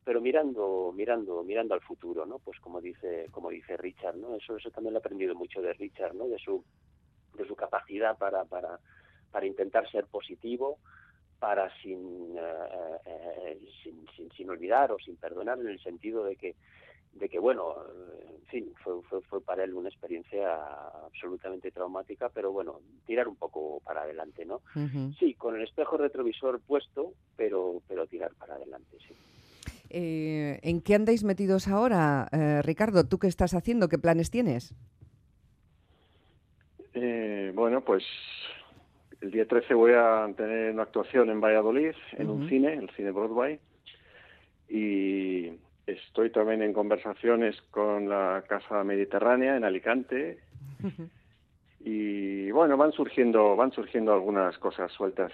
pero 0.05 0.21
mirando 0.21 0.93
mirando 0.95 1.43
mirando 1.43 1.75
al 1.75 1.81
futuro 1.81 2.25
no 2.27 2.39
pues 2.39 2.59
como 2.61 2.81
dice 2.81 3.29
como 3.31 3.51
dice 3.51 3.77
Richard 3.77 4.17
no 4.17 4.37
eso 4.37 4.57
eso 4.57 4.71
también 4.71 4.95
lo 4.95 4.99
he 4.99 5.01
aprendido 5.01 5.35
mucho 5.35 5.61
de 5.61 5.73
Richard 5.75 6.15
no 6.15 6.27
de 6.29 6.39
su 6.39 6.65
de 7.35 7.47
su 7.47 7.55
capacidad 7.55 8.17
para 8.17 8.45
para 8.45 8.79
para 9.31 9.47
intentar 9.47 9.89
ser 9.91 10.07
positivo 10.07 10.79
para 11.39 11.75
sin, 11.81 12.37
eh, 12.37 12.99
eh, 13.07 13.61
sin, 13.83 14.07
sin, 14.15 14.31
sin 14.33 14.51
olvidar 14.51 14.93
o 14.93 14.99
sin 14.99 15.17
perdonar 15.17 15.59
en 15.59 15.69
el 15.69 15.81
sentido 15.81 16.25
de 16.25 16.37
que 16.37 16.55
de 17.13 17.29
que 17.29 17.39
bueno 17.41 17.75
en 18.39 18.47
fin 18.47 18.73
fue, 18.85 19.03
fue, 19.03 19.21
fue 19.23 19.41
para 19.43 19.65
él 19.65 19.75
una 19.75 19.89
experiencia 19.89 20.55
absolutamente 21.05 21.73
traumática 21.73 22.29
pero 22.29 22.53
bueno 22.53 22.81
tirar 23.05 23.27
un 23.27 23.37
poco 23.37 23.81
para 23.81 24.03
adelante 24.03 24.45
no 24.45 24.61
sí 25.19 25.35
con 25.35 25.57
el 25.57 25.63
espejo 25.63 25.97
retrovisor 25.97 26.61
puesto 26.61 27.15
pero 27.37 27.83
pero 27.89 28.07
tirar 28.07 28.33
para 28.35 28.55
adelante 28.55 28.97
sí 29.07 29.15
eh, 29.91 30.61
¿En 30.63 30.81
qué 30.81 30.95
andáis 30.95 31.25
metidos 31.25 31.69
ahora, 31.69 32.29
eh, 32.33 32.63
Ricardo? 32.63 33.05
¿Tú 33.07 33.19
qué 33.19 33.27
estás 33.27 33.55
haciendo? 33.55 33.89
¿Qué 33.89 33.99
planes 33.99 34.31
tienes? 34.31 34.75
Eh, 36.95 37.53
bueno, 37.55 37.81
pues 37.83 38.05
el 39.21 39.31
día 39.33 39.47
13 39.47 39.75
voy 39.75 39.93
a 39.93 40.29
tener 40.37 40.73
una 40.73 40.85
actuación 40.85 41.31
en 41.31 41.41
Valladolid, 41.41 41.95
en 42.17 42.31
un 42.31 42.49
cine, 42.49 42.75
el 42.75 42.91
cine 42.91 43.11
Broadway, 43.11 43.59
y 44.69 45.53
estoy 45.87 46.31
también 46.31 46.63
en 46.63 46.73
conversaciones 46.73 47.61
con 47.71 48.09
la 48.09 48.45
Casa 48.49 48.85
Mediterránea 48.85 49.57
en 49.57 49.65
Alicante. 49.65 50.39
Y 51.81 52.51
bueno, 52.51 52.77
van 52.77 52.93
surgiendo, 52.93 53.57
van 53.57 53.73
surgiendo 53.73 54.13
algunas 54.13 54.57
cosas 54.59 54.93
sueltas. 54.93 55.33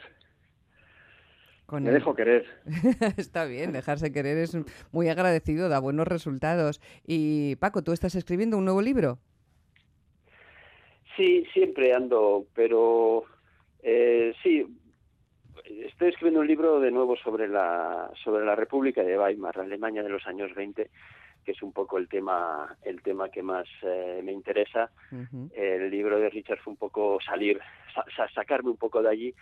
Me 1.72 1.90
dejo 1.90 2.14
querer. 2.14 2.46
Está 3.16 3.44
bien, 3.44 3.72
dejarse 3.72 4.12
querer 4.12 4.38
es 4.38 4.56
muy 4.92 5.08
agradecido, 5.08 5.68
da 5.68 5.80
buenos 5.80 6.06
resultados. 6.06 6.80
Y 7.04 7.56
Paco, 7.56 7.82
¿tú 7.82 7.92
estás 7.92 8.14
escribiendo 8.14 8.56
un 8.56 8.64
nuevo 8.64 8.82
libro? 8.82 9.18
Sí, 11.16 11.44
siempre 11.52 11.92
ando, 11.92 12.46
pero 12.54 13.24
eh, 13.82 14.32
sí, 14.42 14.64
estoy 15.64 16.08
escribiendo 16.08 16.40
un 16.40 16.46
libro 16.46 16.78
de 16.78 16.90
nuevo 16.90 17.16
sobre 17.16 17.48
la 17.48 18.10
sobre 18.22 18.44
la 18.44 18.54
República 18.54 19.02
de 19.02 19.18
Weimar, 19.18 19.56
la 19.56 19.64
Alemania 19.64 20.02
de 20.04 20.10
los 20.10 20.26
años 20.26 20.54
20, 20.54 20.88
que 21.44 21.52
es 21.52 21.62
un 21.62 21.72
poco 21.72 21.98
el 21.98 22.08
tema 22.08 22.76
el 22.82 23.02
tema 23.02 23.28
que 23.28 23.42
más 23.42 23.66
eh, 23.82 24.20
me 24.22 24.32
interesa. 24.32 24.90
El 25.54 25.90
libro 25.90 26.20
de 26.20 26.30
Richard 26.30 26.58
fue 26.58 26.72
un 26.72 26.76
poco 26.76 27.18
salir, 27.24 27.58
sacarme 28.34 28.70
un 28.70 28.76
poco 28.76 29.02
de 29.02 29.08
allí 29.08 29.34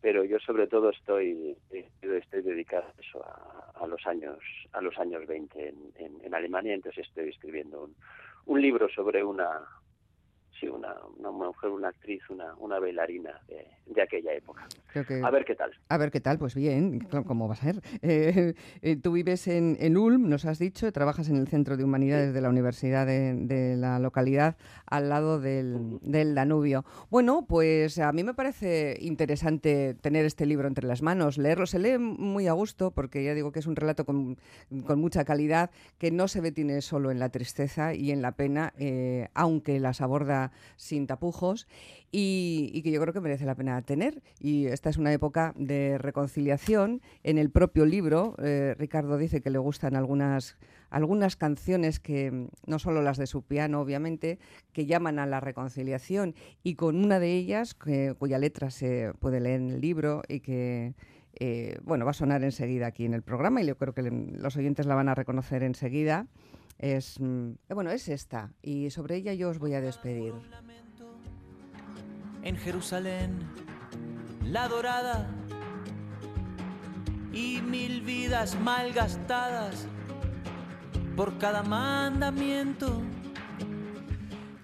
pero 0.00 0.24
yo 0.24 0.38
sobre 0.38 0.66
todo 0.66 0.90
estoy 0.90 1.56
estoy 2.02 2.42
dedicado 2.42 2.84
a 2.86 3.00
eso 3.00 3.24
a, 3.74 3.86
los 3.86 4.06
años 4.06 4.38
a 4.72 4.80
los 4.80 4.96
años 4.98 5.26
20 5.26 5.68
en, 5.68 6.20
en, 6.22 6.34
Alemania. 6.34 6.74
Entonces 6.74 7.06
estoy 7.06 7.30
escribiendo 7.30 7.84
un, 7.84 7.94
un 8.46 8.60
libro 8.60 8.88
sobre 8.88 9.24
una 9.24 9.60
sí, 10.58 10.68
una, 10.68 10.94
una 11.18 11.30
mujer, 11.30 11.70
una 11.70 11.88
actriz, 11.88 12.22
una, 12.30 12.54
una 12.58 12.78
bailarina 12.78 13.40
de, 13.48 14.02
aquella 14.02 14.32
época. 14.32 14.66
a 15.24 15.30
ver 15.30 15.44
qué 15.44 15.54
tal. 15.54 15.72
A 15.88 15.98
ver 15.98 16.10
qué 16.10 16.20
tal, 16.20 16.38
pues 16.38 16.54
bien, 16.54 17.00
¿cómo 17.26 17.48
va 17.48 17.54
a 17.54 17.56
ser? 17.56 17.80
Eh, 18.02 18.54
eh, 18.82 18.96
tú 18.96 19.12
vives 19.12 19.48
en, 19.48 19.76
en, 19.80 19.96
Ulm, 19.96 20.28
nos 20.28 20.44
has 20.44 20.58
dicho, 20.58 20.90
trabajas 20.92 21.28
en 21.28 21.36
el 21.36 21.48
Centro 21.48 21.76
de 21.76 21.84
Humanidades 21.84 22.32
de 22.32 22.40
la 22.40 22.48
Universidad 22.48 23.06
de, 23.06 23.76
la 23.76 23.98
localidad, 23.98 24.56
al 24.86 25.08
lado 25.08 25.40
del, 25.40 25.98
del, 26.02 26.34
Danubio. 26.34 26.84
Bueno, 27.10 27.44
pues 27.48 27.98
a 27.98 28.12
mí 28.12 28.22
me 28.22 28.34
parece 28.34 28.96
interesante 29.00 29.94
tener 30.00 30.24
este 30.24 30.46
libro 30.46 30.68
entre 30.68 30.86
las 30.86 31.02
manos, 31.02 31.38
leerlo. 31.38 31.66
Se 31.66 31.78
lee 31.78 31.98
muy 31.98 32.46
a 32.46 32.52
gusto, 32.52 32.92
porque 32.92 33.24
ya 33.24 33.34
digo 33.34 33.52
que 33.52 33.58
es 33.58 33.66
un 33.66 33.76
relato 33.76 34.04
con, 34.04 34.38
con 34.86 35.00
mucha 35.00 35.24
calidad, 35.24 35.70
que 35.98 36.10
no 36.10 36.28
se 36.28 36.40
detiene 36.40 36.80
solo 36.82 37.10
en 37.10 37.18
la 37.18 37.30
tristeza 37.30 37.94
y 37.94 38.12
en 38.12 38.22
la 38.22 38.32
pena, 38.32 38.72
eh, 38.78 39.28
aunque 39.34 39.80
las 39.80 40.00
aborda 40.00 40.47
sin 40.76 41.06
tapujos 41.06 41.66
y, 42.10 42.80
que 42.82 42.90
yo 42.90 43.00
creo 43.00 43.12
que 43.12 43.20
merece 43.20 43.44
la 43.44 43.54
pena 43.54 43.80
tener. 43.82 44.22
Y 44.40 44.66
esta 44.66 44.90
es 44.90 44.96
una 44.96 45.12
época 45.12 45.52
de 45.56 45.98
reconciliación. 45.98 47.02
En 47.22 47.38
el 47.38 47.50
propio 47.50 47.84
libro, 47.84 48.34
eh, 48.38 48.74
Ricardo 48.78 49.18
dice 49.18 49.40
que 49.40 49.50
le 49.50 49.58
gustan 49.58 49.96
algunas, 49.96 50.56
algunas 50.90 51.36
canciones 51.36 52.00
que, 52.00 52.48
no 52.66 52.78
solo 52.78 53.02
las 53.02 53.18
de 53.18 53.26
su 53.26 53.42
piano, 53.42 53.80
obviamente, 53.80 54.38
que 54.72 54.86
llaman 54.86 55.18
a 55.18 55.26
la 55.26 55.40
reconciliación 55.40 56.34
y 56.62 56.74
con 56.74 56.96
una 57.04 57.18
de 57.18 57.34
ellas, 57.34 57.74
cuya 58.18 58.38
letra 58.38 58.70
se 58.70 59.12
puede 59.18 59.40
leer 59.40 59.60
en 59.60 59.70
el 59.70 59.80
libro 59.80 60.22
y 60.28 60.40
que... 60.40 60.94
Eh, 61.40 61.78
bueno, 61.84 62.04
va 62.04 62.10
a 62.10 62.14
sonar 62.14 62.42
enseguida 62.42 62.88
aquí 62.88 63.04
en 63.04 63.14
el 63.14 63.22
programa 63.22 63.62
y 63.62 63.66
yo 63.66 63.76
creo 63.76 63.94
que 63.94 64.02
los 64.02 64.56
oyentes 64.56 64.86
la 64.86 64.96
van 64.96 65.08
a 65.08 65.14
reconocer 65.14 65.62
enseguida 65.62 66.26
es, 66.78 67.18
mm, 67.20 67.50
eh, 67.68 67.74
bueno, 67.74 67.90
es 67.90 68.08
esta 68.08 68.52
y 68.62 68.90
sobre 68.90 69.16
ella 69.16 69.34
yo 69.34 69.50
os 69.50 69.58
voy 69.58 69.74
a 69.74 69.80
despedir. 69.80 70.32
En 72.42 72.56
Jerusalén, 72.56 73.38
la 74.44 74.68
dorada 74.68 75.28
y 77.32 77.60
mil 77.60 78.00
vidas 78.02 78.58
malgastadas 78.60 79.86
por 81.16 81.36
cada 81.38 81.62
mandamiento 81.62 83.02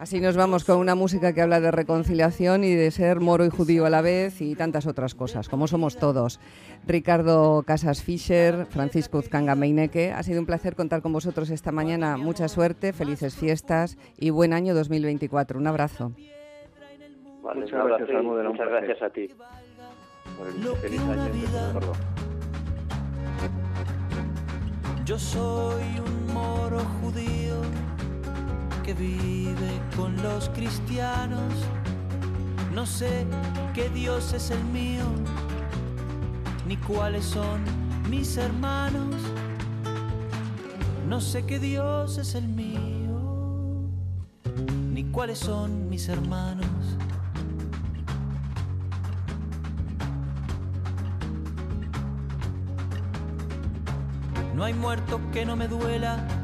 Así 0.05 0.21
nos 0.21 0.37
vamos 0.37 0.65
con 0.65 0.77
una 0.77 0.95
música 0.95 1.33
que 1.33 1.41
habla 1.41 1.61
de 1.61 1.71
reconciliación 1.71 2.63
y 2.63 2.75
de 2.75 2.91
ser 2.91 3.21
moro 3.21 3.47
y 3.47 3.49
judío 3.49 3.87
a 3.87 3.91
la 3.91 4.03
vez 4.03 4.43
y 4.43 4.55
tantas 4.55 4.87
otras 4.87 5.15
cosas, 5.15 5.49
como 5.49 5.67
somos 5.67 5.97
todos. 5.97 6.41
Ricardo 6.87 7.63
Casas 7.67 8.03
Fischer, 8.03 8.67
Francisco 8.67 9.17
Uzcanga 9.17 9.55
Meineke, 9.55 10.13
ha 10.13 10.23
sido 10.23 10.41
un 10.41 10.47
placer 10.47 10.77
contar 10.77 11.01
con 11.01 11.15
vosotros 11.15 11.49
esta 11.49 11.73
mañana. 11.73 12.19
Mucha 12.19 12.49
suerte, 12.49 12.93
felices 12.93 13.35
fiestas 13.35 13.97
y 14.19 14.29
buen 14.29 14.53
año 14.53 14.75
2024. 14.75 15.59
Un 15.59 15.69
abrazo. 15.69 16.13
muchas, 17.41 17.71
gracias, 17.71 18.23
muchas 18.23 18.69
gracias 18.69 19.01
a 19.01 19.09
ti. 19.09 19.31
Feliz 20.83 21.01
año, 21.01 21.31
Yo 25.07 25.19
soy 25.19 25.99
un 25.99 26.35
moro 26.35 26.81
judío 27.01 27.34
que 28.85 28.93
vive 28.93 29.81
con 29.97 30.15
los 30.23 30.51
cristianos. 30.51 31.55
No 32.75 32.85
sé 32.85 33.27
qué 33.73 33.89
Dios 33.89 34.35
es 34.35 34.51
el 34.51 34.63
mío, 34.65 35.05
ni 36.69 36.77
cuáles 36.77 37.25
son 37.25 37.63
mis 38.11 38.37
hermanos. 38.37 39.15
No 41.09 41.21
sé 41.21 41.47
qué 41.47 41.59
Dios 41.59 42.19
es 42.19 42.35
el 42.35 42.47
mío, 42.47 43.89
ni 44.93 45.05
cuáles 45.05 45.39
son 45.39 45.89
mis 45.89 46.09
hermanos. 46.09 46.67
No 54.55 54.65
hay 54.65 54.75
muerto 54.75 55.21
que 55.33 55.47
no 55.47 55.57
me 55.57 55.69
duela 55.69 56.44